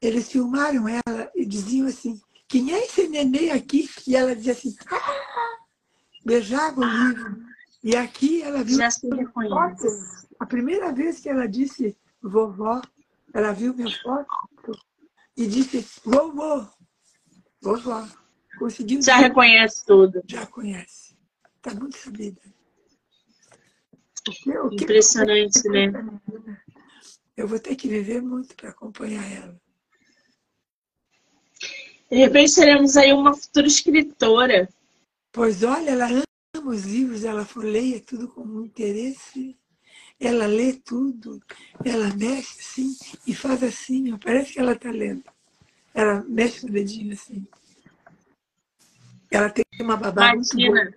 eles 0.00 0.30
filmaram 0.30 0.86
ela 0.88 1.30
e 1.34 1.44
diziam 1.44 1.88
assim, 1.88 2.20
quem 2.46 2.72
é 2.72 2.84
esse 2.84 3.08
neném 3.08 3.50
aqui? 3.50 3.88
E 4.06 4.14
ela 4.14 4.34
dizia 4.34 4.52
assim, 4.52 4.74
ah! 4.90 5.58
beijava 6.24 6.80
o 6.80 6.84
livro. 6.84 7.38
E 7.82 7.96
aqui 7.96 8.42
ela 8.42 8.62
viu 8.62 8.76
Já 8.76 8.90
se 8.90 9.08
reconhece. 9.08 10.27
A 10.38 10.46
primeira 10.46 10.92
vez 10.92 11.20
que 11.20 11.28
ela 11.28 11.46
disse 11.46 11.96
vovó, 12.22 12.80
ela 13.34 13.52
viu 13.52 13.74
minha 13.74 13.90
foto 14.02 14.26
e 15.36 15.46
disse 15.46 15.84
vovô, 16.04 16.66
vovó. 17.60 18.06
Conseguiu 18.58 19.00
Já 19.02 19.14
dizer, 19.16 19.28
reconhece 19.28 19.86
tudo. 19.86 20.22
já 20.26 20.46
conhece. 20.46 21.16
Está 21.56 21.74
muito 21.74 21.96
sabida. 21.96 22.40
O 24.26 24.30
que- 24.32 24.58
o 24.58 24.68
que- 24.70 24.84
Impressionante, 24.84 25.68
né? 25.68 25.90
Eu 27.36 27.46
vou 27.46 27.58
ter 27.58 27.76
que 27.76 27.88
viver 27.88 28.20
muito 28.20 28.54
para 28.56 28.70
acompanhar 28.70 29.24
ela. 29.30 29.60
De 32.10 32.16
repente 32.16 32.54
teremos 32.54 32.96
aí 32.96 33.12
uma 33.12 33.34
futura 33.36 33.66
escritora. 33.66 34.68
Pois 35.30 35.62
olha, 35.62 35.90
ela 35.90 36.08
ama 36.56 36.70
os 36.70 36.84
livros, 36.84 37.22
ela 37.24 37.44
folheia 37.44 38.00
tudo 38.00 38.28
com 38.28 38.44
muito 38.44 38.70
interesse. 38.80 39.57
Ela 40.20 40.46
lê 40.46 40.72
tudo, 40.72 41.40
ela 41.84 42.12
mexe 42.14 42.58
assim 42.58 42.96
e 43.26 43.34
faz 43.34 43.62
assim, 43.62 44.16
parece 44.16 44.54
que 44.54 44.58
ela 44.58 44.72
está 44.72 44.90
lendo. 44.90 45.22
Ela 45.94 46.24
mexe 46.26 46.66
o 46.66 46.70
dedinho 46.70 47.12
assim. 47.12 47.46
Ela 49.30 49.48
tem 49.50 49.64
uma 49.80 49.96
babá. 49.96 50.32
Imagina 50.34 50.92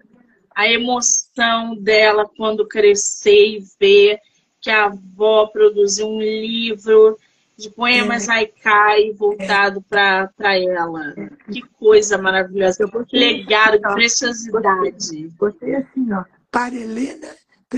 a 0.55 0.67
emoção 0.67 1.76
dela 1.76 2.30
quando 2.36 2.67
crescer 2.67 3.57
e 3.57 3.65
ver 3.80 4.19
que 4.59 4.69
a 4.69 4.86
avó 4.86 5.47
produziu 5.47 6.07
um 6.07 6.22
livro 6.22 7.17
de 7.57 7.69
poemas 7.69 8.28
haikai 8.28 9.11
voltado 9.11 9.82
para 9.82 10.30
ela. 10.39 11.13
Que 11.51 11.61
coisa 11.80 12.17
maravilhosa. 12.17 12.88
Que 13.07 13.17
legado, 13.17 13.80
que 13.80 13.88
ó, 13.88 13.93
preciosidade. 13.93 15.28
botei 15.39 15.76
assim, 15.76 16.11
ó, 16.11 16.24
para 16.49 16.76
Helena, 16.76 17.30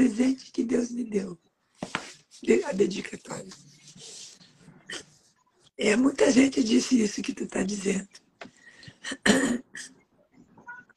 presente 0.03 0.51
que 0.51 0.63
Deus 0.63 0.89
me 0.89 1.03
deu. 1.03 1.37
De- 2.41 2.63
A 2.65 2.71
dedicatória. 2.71 3.47
É, 5.77 5.95
muita 5.95 6.31
gente 6.31 6.63
disse 6.63 6.99
isso 6.99 7.21
que 7.21 7.31
tu 7.33 7.43
está 7.43 7.61
dizendo. 7.63 8.07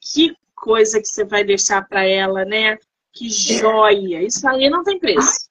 Que 0.01 0.35
coisa 0.55 0.99
que 0.99 1.07
você 1.07 1.23
vai 1.23 1.43
deixar 1.43 1.87
para 1.87 2.03
ela, 2.03 2.43
né? 2.43 2.77
Que 3.13 3.29
joia. 3.29 4.23
Isso 4.23 4.47
aí 4.47 4.67
não 4.69 4.83
tem 4.83 4.99
preço. 4.99 5.47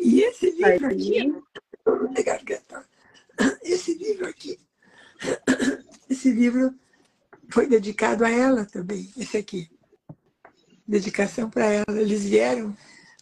E 0.00 0.22
esse 0.22 0.50
livro 0.50 0.86
aqui. 0.86 1.34
Esse 3.62 3.94
livro 3.94 4.26
aqui, 4.26 4.58
esse 6.08 6.30
livro 6.30 6.74
foi 7.50 7.66
dedicado 7.66 8.24
a 8.24 8.30
ela 8.30 8.64
também, 8.64 9.12
esse 9.16 9.36
aqui. 9.36 9.68
Dedicação 10.86 11.50
para 11.50 11.66
ela. 11.66 12.00
Eles 12.00 12.24
vieram, 12.24 12.76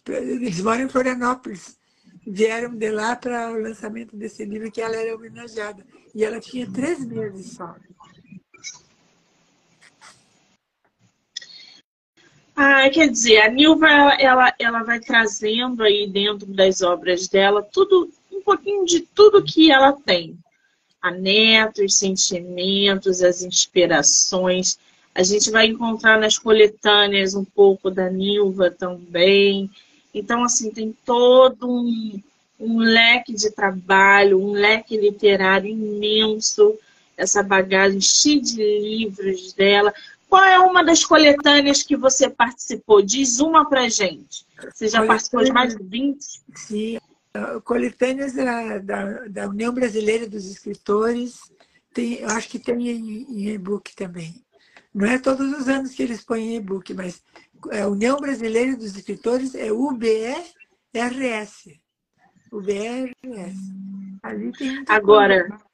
eles 0.07 0.61
moram 0.61 0.83
em 0.83 0.89
Florianópolis, 0.89 1.77
vieram 2.25 2.75
de 2.75 2.91
lá 2.91 3.15
para 3.15 3.51
o 3.51 3.61
lançamento 3.61 4.15
desse 4.15 4.45
livro 4.45 4.71
que 4.71 4.81
ela 4.81 4.95
era 4.95 5.15
homenageada. 5.15 5.85
E 6.13 6.23
ela 6.23 6.39
tinha 6.39 6.69
três 6.71 7.03
meses 7.03 7.53
só. 7.53 7.75
Ah, 12.55 12.89
quer 12.89 13.09
dizer, 13.09 13.41
a 13.41 13.49
Nilva, 13.49 13.87
ela, 14.17 14.53
ela 14.57 14.81
vai 14.81 14.97
trazendo 15.01 15.83
aí 15.83 16.07
dentro 16.07 16.47
das 16.47 16.81
obras 16.81 17.27
dela 17.27 17.61
tudo, 17.61 18.09
um 18.31 18.41
pouquinho 18.41 18.85
de 18.85 19.01
tudo 19.01 19.43
que 19.43 19.69
ela 19.69 19.91
tem. 19.91 20.39
A 21.01 21.11
neta, 21.11 21.83
os 21.83 21.97
sentimentos, 21.97 23.21
as 23.21 23.41
inspirações. 23.43 24.79
A 25.15 25.23
gente 25.23 25.49
vai 25.49 25.67
encontrar 25.67 26.19
nas 26.19 26.37
coletâneas 26.37 27.35
um 27.35 27.45
pouco 27.45 27.89
da 27.89 28.09
Nilva 28.09 28.69
também. 28.69 29.71
Então, 30.13 30.43
assim, 30.43 30.69
tem 30.69 30.93
todo 31.05 31.69
um, 31.69 32.21
um 32.59 32.79
leque 32.79 33.33
de 33.33 33.49
trabalho, 33.49 34.41
um 34.41 34.51
leque 34.51 34.97
literário 34.97 35.69
imenso, 35.69 36.77
essa 37.15 37.41
bagagem 37.41 38.01
cheia 38.01 38.41
de 38.41 38.57
livros 38.57 39.53
dela. 39.53 39.93
Qual 40.27 40.43
é 40.43 40.59
uma 40.59 40.83
das 40.83 41.05
coletâneas 41.05 41.81
que 41.81 41.95
você 41.95 42.29
participou? 42.29 43.01
Diz 43.01 43.39
uma 43.39 43.69
pra 43.69 43.87
gente. 43.87 44.45
Você 44.73 44.89
já 44.89 45.05
participou 45.05 45.45
de 45.45 45.53
mais 45.53 45.77
de 45.77 45.81
20? 45.81 46.17
Sim, 46.55 46.97
uh, 46.97 47.61
coletâneas 47.61 48.33
da, 48.33 48.79
da, 48.79 49.27
da 49.29 49.47
União 49.47 49.73
Brasileira 49.73 50.27
dos 50.27 50.45
Escritores, 50.45 51.39
tem, 51.93 52.15
eu 52.15 52.29
acho 52.31 52.49
que 52.49 52.59
tem 52.59 52.89
em, 52.89 53.25
em 53.29 53.47
e-book 53.51 53.95
também. 53.95 54.44
Não 54.95 55.05
é 55.05 55.19
todos 55.19 55.51
os 55.59 55.67
anos 55.67 55.91
que 55.93 56.01
eles 56.01 56.23
põem 56.23 56.53
em 56.53 56.55
e-book, 56.55 56.93
mas 56.93 57.21
a 57.69 57.85
União 57.85 58.17
Brasileira 58.17 58.77
dos 58.77 58.95
Escritores 58.95 59.53
é 59.53 59.69
UBRS. 59.69 60.47
UBRS. 62.49 63.57
Ali 64.23 64.53
tem 64.53 64.85
Agora, 64.87 65.49
coisa. 65.49 65.65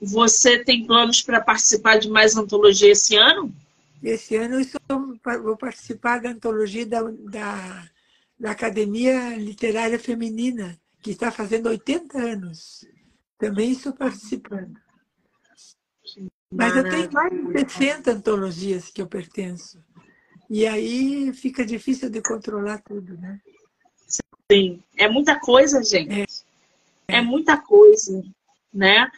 Você 0.00 0.64
tem 0.64 0.84
planos 0.84 1.22
para 1.22 1.40
participar 1.40 1.98
de 1.98 2.10
mais 2.10 2.36
antologia 2.36 2.90
esse 2.90 3.14
ano? 3.14 3.54
Esse 4.02 4.34
ano 4.34 4.54
eu 4.56 4.60
estou- 4.60 5.16
vou 5.40 5.56
participar 5.56 6.20
da 6.20 6.30
antologia 6.30 6.84
da, 6.84 7.02
da, 7.02 7.88
da 8.36 8.50
Academia 8.50 9.36
Literária 9.36 9.98
Feminina, 9.98 10.76
que 11.00 11.12
está 11.12 11.30
fazendo 11.30 11.68
80 11.68 12.18
anos. 12.18 12.84
Também 13.38 13.70
estou 13.70 13.92
participando. 13.92 14.76
Mas 16.56 16.76
eu 16.76 16.88
tenho 16.88 17.12
mais 17.12 17.32
de 17.66 17.72
60 17.72 18.12
antologias 18.12 18.90
que 18.90 19.02
eu 19.02 19.06
pertenço. 19.06 19.78
E 20.48 20.66
aí 20.66 21.32
fica 21.32 21.64
difícil 21.64 22.10
de 22.10 22.20
controlar 22.20 22.78
tudo, 22.78 23.16
né? 23.18 23.40
Sim. 24.50 24.82
É 24.96 25.08
muita 25.08 25.38
coisa, 25.38 25.82
gente. 25.82 26.26
é 27.08 27.20
muita 27.20 27.56
coisa, 27.56 28.22
né? 28.72 29.10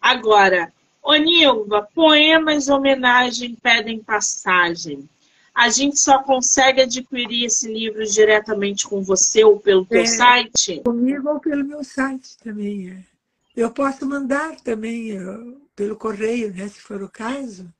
Agora, 0.00 0.72
Ô 1.04 1.14
Nilva, 1.16 1.86
poemas 1.94 2.68
homenagem 2.68 3.54
pedem 3.62 4.02
passagem. 4.02 5.06
A 5.54 5.68
gente 5.68 5.98
só 5.98 6.22
consegue 6.22 6.80
adquirir 6.80 7.44
esse 7.44 7.70
livro 7.70 8.06
diretamente 8.06 8.88
com 8.88 9.02
você 9.02 9.44
ou 9.44 9.60
pelo 9.60 9.84
teu 9.84 10.00
é, 10.00 10.06
site? 10.06 10.80
Comigo 10.82 11.28
ou 11.28 11.38
pelo 11.38 11.62
meu 11.62 11.84
site 11.84 12.38
também. 12.42 12.88
É. 12.88 13.13
Eu 13.56 13.70
posso 13.70 14.04
mandar 14.06 14.56
também 14.60 15.16
uh, 15.16 15.60
pelo 15.76 15.96
correio, 15.96 16.52
né, 16.52 16.68
se 16.68 16.80
for 16.80 17.02
o 17.02 17.10
caso. 17.10 17.72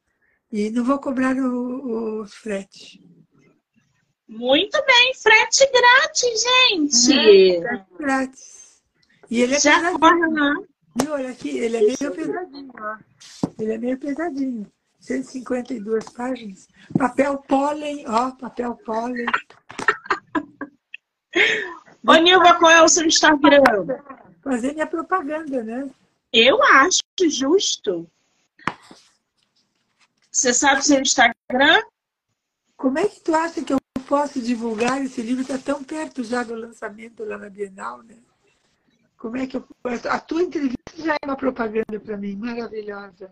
E 0.52 0.70
não 0.70 0.84
vou 0.84 0.98
cobrar 1.00 1.36
o, 1.36 2.20
o 2.22 2.26
frete. 2.26 3.02
Muito 4.28 4.80
bem, 4.86 5.14
frete 5.14 5.68
grátis, 5.70 6.42
gente. 6.42 7.12
É, 7.12 7.60
frete 7.60 7.94
grátis. 7.98 8.82
E 9.30 9.42
ele 9.42 9.54
é 9.54 9.60
Já 9.60 9.98
corre 9.98 10.26
lá. 10.28 10.54
E 11.02 11.08
olha 11.08 11.30
aqui, 11.30 11.58
ele 11.58 11.76
é 11.76 11.80
meio 11.80 12.12
pesadinho, 12.12 12.72
ó. 12.78 12.96
Ele 13.58 13.72
é 13.72 13.78
meio 13.78 13.98
pesadinho. 13.98 14.72
152 15.00 16.08
páginas. 16.10 16.68
Papel 16.96 17.38
pólen, 17.48 18.04
ó, 18.08 18.30
papel 18.30 18.76
pólen. 18.76 19.26
Ô, 22.06 22.14
Nilva, 22.14 22.54
qual 22.54 22.70
é 22.70 22.82
o 22.82 22.88
seu 22.88 23.04
Instagram? 23.04 23.62
Fazer 24.44 24.74
minha 24.74 24.86
propaganda, 24.86 25.64
né? 25.64 25.90
Eu 26.30 26.62
acho 26.62 27.00
justo. 27.30 28.06
Você 30.30 30.52
sabe 30.52 30.80
o 30.80 30.84
seu 30.84 31.00
Instagram? 31.00 31.82
Como 32.76 32.98
é 32.98 33.08
que 33.08 33.20
tu 33.20 33.34
acha 33.34 33.64
que 33.64 33.72
eu 33.72 33.78
posso 34.06 34.42
divulgar 34.42 35.02
esse 35.02 35.22
livro? 35.22 35.40
Está 35.40 35.56
tão 35.56 35.82
perto 35.82 36.22
já 36.22 36.42
do 36.42 36.54
lançamento 36.54 37.24
lá 37.24 37.38
na 37.38 37.48
Bienal, 37.48 38.02
né? 38.02 38.16
Como 39.16 39.38
é 39.38 39.46
que 39.46 39.56
eu 39.56 39.66
posso... 39.82 40.06
A 40.08 40.20
tua 40.20 40.42
entrevista 40.42 40.92
já 40.98 41.14
é 41.14 41.24
uma 41.24 41.36
propaganda 41.36 41.98
para 41.98 42.16
mim, 42.18 42.36
maravilhosa. 42.36 43.30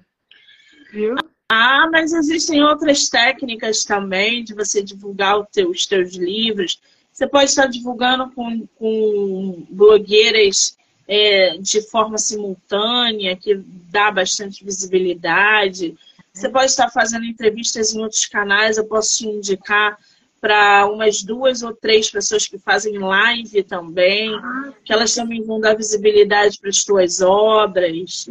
Viu? 0.90 1.14
Ah, 1.50 1.90
mas 1.92 2.14
existem 2.14 2.64
outras 2.64 3.10
técnicas 3.10 3.84
também 3.84 4.42
de 4.42 4.54
você 4.54 4.82
divulgar 4.82 5.38
os 5.38 5.86
teus 5.86 6.14
livros. 6.14 6.80
Você 7.12 7.26
pode 7.26 7.50
estar 7.50 7.66
divulgando 7.66 8.30
com, 8.30 8.66
com 8.78 9.66
blogueiras 9.68 10.74
é, 11.14 11.58
de 11.58 11.82
forma 11.82 12.16
simultânea, 12.16 13.36
que 13.36 13.54
dá 13.90 14.10
bastante 14.10 14.64
visibilidade. 14.64 15.94
Você 16.32 16.48
pode 16.48 16.70
estar 16.70 16.88
fazendo 16.88 17.26
entrevistas 17.26 17.92
em 17.92 18.00
outros 18.00 18.24
canais, 18.24 18.78
eu 18.78 18.86
posso 18.86 19.18
te 19.18 19.28
indicar 19.28 19.98
para 20.40 20.86
umas 20.86 21.22
duas 21.22 21.62
ou 21.62 21.74
três 21.74 22.10
pessoas 22.10 22.46
que 22.46 22.56
fazem 22.56 22.98
live 22.98 23.62
também, 23.62 24.30
que 24.82 24.90
elas 24.90 25.14
também 25.14 25.42
vão 25.42 25.60
dar 25.60 25.76
visibilidade 25.76 26.58
para 26.58 26.70
as 26.70 26.82
tuas 26.82 27.20
obras. 27.20 28.26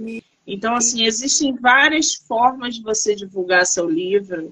Então, 0.48 0.74
assim, 0.76 1.06
existem 1.06 1.56
várias 1.56 2.16
formas 2.16 2.74
de 2.74 2.82
você 2.82 3.14
divulgar 3.14 3.64
seu 3.68 3.88
livro. 3.88 4.52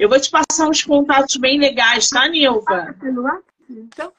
Eu 0.00 0.08
vou 0.08 0.18
te 0.18 0.30
passar 0.30 0.66
uns 0.66 0.82
contatos 0.82 1.36
bem 1.36 1.60
legais, 1.60 2.08
tá, 2.08 2.26
Nilva? 2.26 2.96
Pelo 2.98 3.22
WhatsApp, 3.22 3.44
então? 3.68 4.12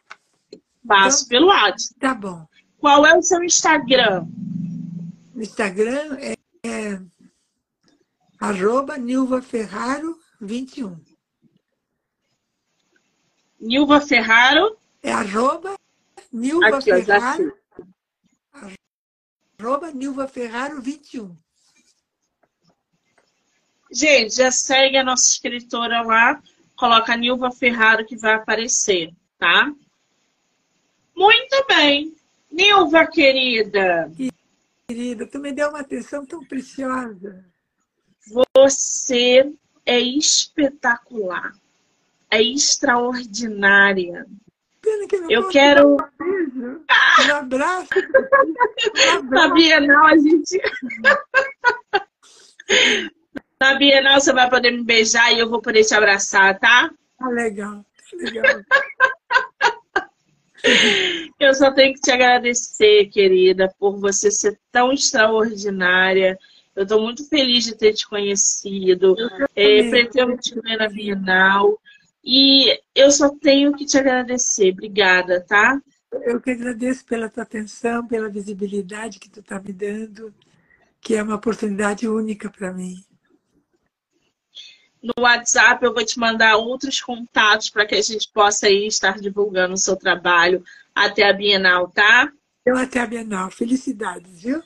Passo 0.88 1.26
então, 1.26 1.30
pelo 1.30 1.48
WhatsApp. 1.48 2.00
Tá 2.00 2.14
bom. 2.14 2.53
Qual 2.84 3.06
é 3.06 3.18
o 3.18 3.22
seu 3.22 3.42
Instagram? 3.42 4.28
O 5.34 5.42
Instagram 5.42 6.18
é, 6.20 6.34
é 6.68 7.00
arroba 8.38 8.98
Nilva 8.98 9.42
Ferraro 9.42 10.20
21. 10.42 11.02
Nilva 13.58 14.02
Ferraro? 14.02 14.78
É 15.02 15.14
arroba 15.14 15.76
Nilva 16.30 16.78
Aqui, 16.80 16.92
Ferraro. 16.92 17.58
Ó, 18.54 18.68
arroba 19.58 19.92
Nilva 19.94 20.28
Ferraro 20.28 20.82
21. 20.82 21.38
Gente, 23.94 24.36
já 24.36 24.52
segue 24.52 24.98
a 24.98 25.06
nossa 25.06 25.24
escritora 25.24 26.02
lá. 26.02 26.44
Coloca 26.76 27.16
Nilva 27.16 27.50
Ferraro 27.50 28.06
que 28.06 28.18
vai 28.18 28.34
aparecer, 28.34 29.16
tá? 29.40 29.74
Muito 31.16 31.66
bem. 31.70 32.14
Nilva, 32.54 33.08
querida. 33.08 34.12
Querida, 34.88 35.26
tu 35.26 35.40
me 35.40 35.52
deu 35.52 35.70
uma 35.70 35.80
atenção 35.80 36.24
tão 36.24 36.46
preciosa. 36.46 37.44
Você 38.56 39.52
é 39.84 40.00
espetacular. 40.00 41.52
É 42.30 42.42
extraordinária. 42.42 44.28
Pena 44.82 45.08
que 45.08 45.18
não 45.18 45.32
eu 45.32 45.50
quero. 45.50 45.98
Um, 46.22 46.86
um 47.28 47.36
abraço. 47.36 47.90
Um 47.90 49.18
abraço. 49.18 49.30
Na 49.32 49.54
Bienal, 49.54 50.06
a 50.06 50.18
gente. 50.18 50.62
Na 53.60 53.76
Bienal, 53.76 54.20
você 54.20 54.32
vai 54.32 54.48
poder 54.48 54.72
me 54.72 54.84
beijar 54.84 55.34
e 55.34 55.40
eu 55.40 55.50
vou 55.50 55.62
poder 55.62 55.84
te 55.84 55.96
abraçar, 55.96 56.60
tá? 56.60 56.92
Ah, 57.20 57.30
legal. 57.30 57.84
Legal. 58.14 58.62
Eu 61.40 61.54
só 61.54 61.72
tenho 61.72 61.94
que 61.94 62.02
te 62.02 62.12
agradecer, 62.12 63.08
querida, 63.08 63.74
por 63.78 64.00
você 64.00 64.32
ser 64.32 64.58
tão 64.72 64.92
extraordinária. 64.92 66.38
Eu 66.76 66.84
estou 66.84 67.02
muito 67.02 67.28
feliz 67.28 67.66
de 67.66 67.76
ter 67.76 67.94
te 67.94 68.08
conhecido. 68.08 69.16
É, 69.56 69.90
pretendo 69.90 70.38
te 70.38 70.56
ver 70.60 70.78
na 70.78 70.88
Bienal. 70.88 71.80
E 72.24 72.80
eu 72.96 73.12
só 73.12 73.30
tenho 73.30 73.74
que 73.74 73.86
te 73.86 73.98
agradecer. 73.98 74.72
Obrigada, 74.72 75.42
tá? 75.42 75.82
Eu 76.22 76.40
que 76.40 76.52
agradeço 76.52 77.04
pela 77.06 77.30
tua 77.30 77.44
atenção, 77.44 78.08
pela 78.08 78.30
visibilidade 78.30 79.20
que 79.20 79.30
tu 79.30 79.42
está 79.42 79.60
me 79.60 79.74
dando, 79.74 80.34
que 81.02 81.16
é 81.16 81.24
uma 81.24 81.36
oportunidade 81.36 82.08
única 82.08 82.50
para 82.50 82.72
mim. 82.72 83.04
No 85.04 85.14
WhatsApp 85.20 85.84
eu 85.84 85.94
vou 85.94 86.06
te 86.06 86.18
mandar 86.18 86.56
outros 86.56 87.02
contatos 87.02 87.70
para 87.70 87.86
que 87.86 87.96
a 87.96 88.02
gente 88.02 88.30
possa 88.32 88.68
aí 88.68 88.88
estar 88.88 89.20
divulgando 89.20 89.74
o 89.74 89.78
seu 89.78 89.98
trabalho 89.98 90.64
até 90.96 91.30
a 91.30 91.34
Bienal, 91.34 91.90
tá? 91.90 92.32
Eu 92.66 92.78
até 92.78 93.02
a 93.02 93.06
Bienal. 93.06 93.52
Felicidades, 93.52 94.42
viu? 94.42 94.64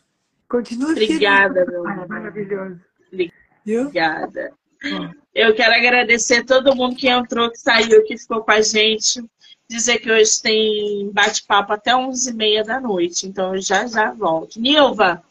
Continua 0.47 0.91
Obrigada, 0.91 1.65
meu 1.65 1.83
Maravilhoso. 1.83 2.79
Obrigada. 3.11 4.53
Viu? 4.79 5.11
Eu 5.33 5.55
quero 5.55 5.73
agradecer 5.73 6.37
a 6.37 6.45
todo 6.45 6.75
mundo 6.75 6.95
que 6.95 7.07
entrou, 7.07 7.49
que 7.49 7.57
saiu, 7.57 8.03
que 8.05 8.17
ficou 8.17 8.43
com 8.43 8.51
a 8.51 8.61
gente. 8.61 9.23
Dizer 9.67 9.97
que 9.97 10.11
hoje 10.11 10.41
tem 10.41 11.11
bate-papo 11.11 11.73
até 11.73 11.93
11h30 11.93 12.63
da 12.63 12.79
noite. 12.79 13.27
Então 13.27 13.55
eu 13.55 13.61
já 13.61 13.87
já 13.87 14.11
volto. 14.11 14.59
Nilva, 14.59 15.23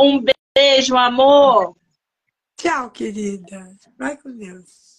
um 0.00 0.24
beijo, 0.56 0.96
amor! 0.96 1.76
Tchau, 2.64 2.90
querida. 2.90 3.76
Vai 3.98 4.16
com 4.16 4.34
Deus. 4.36 4.93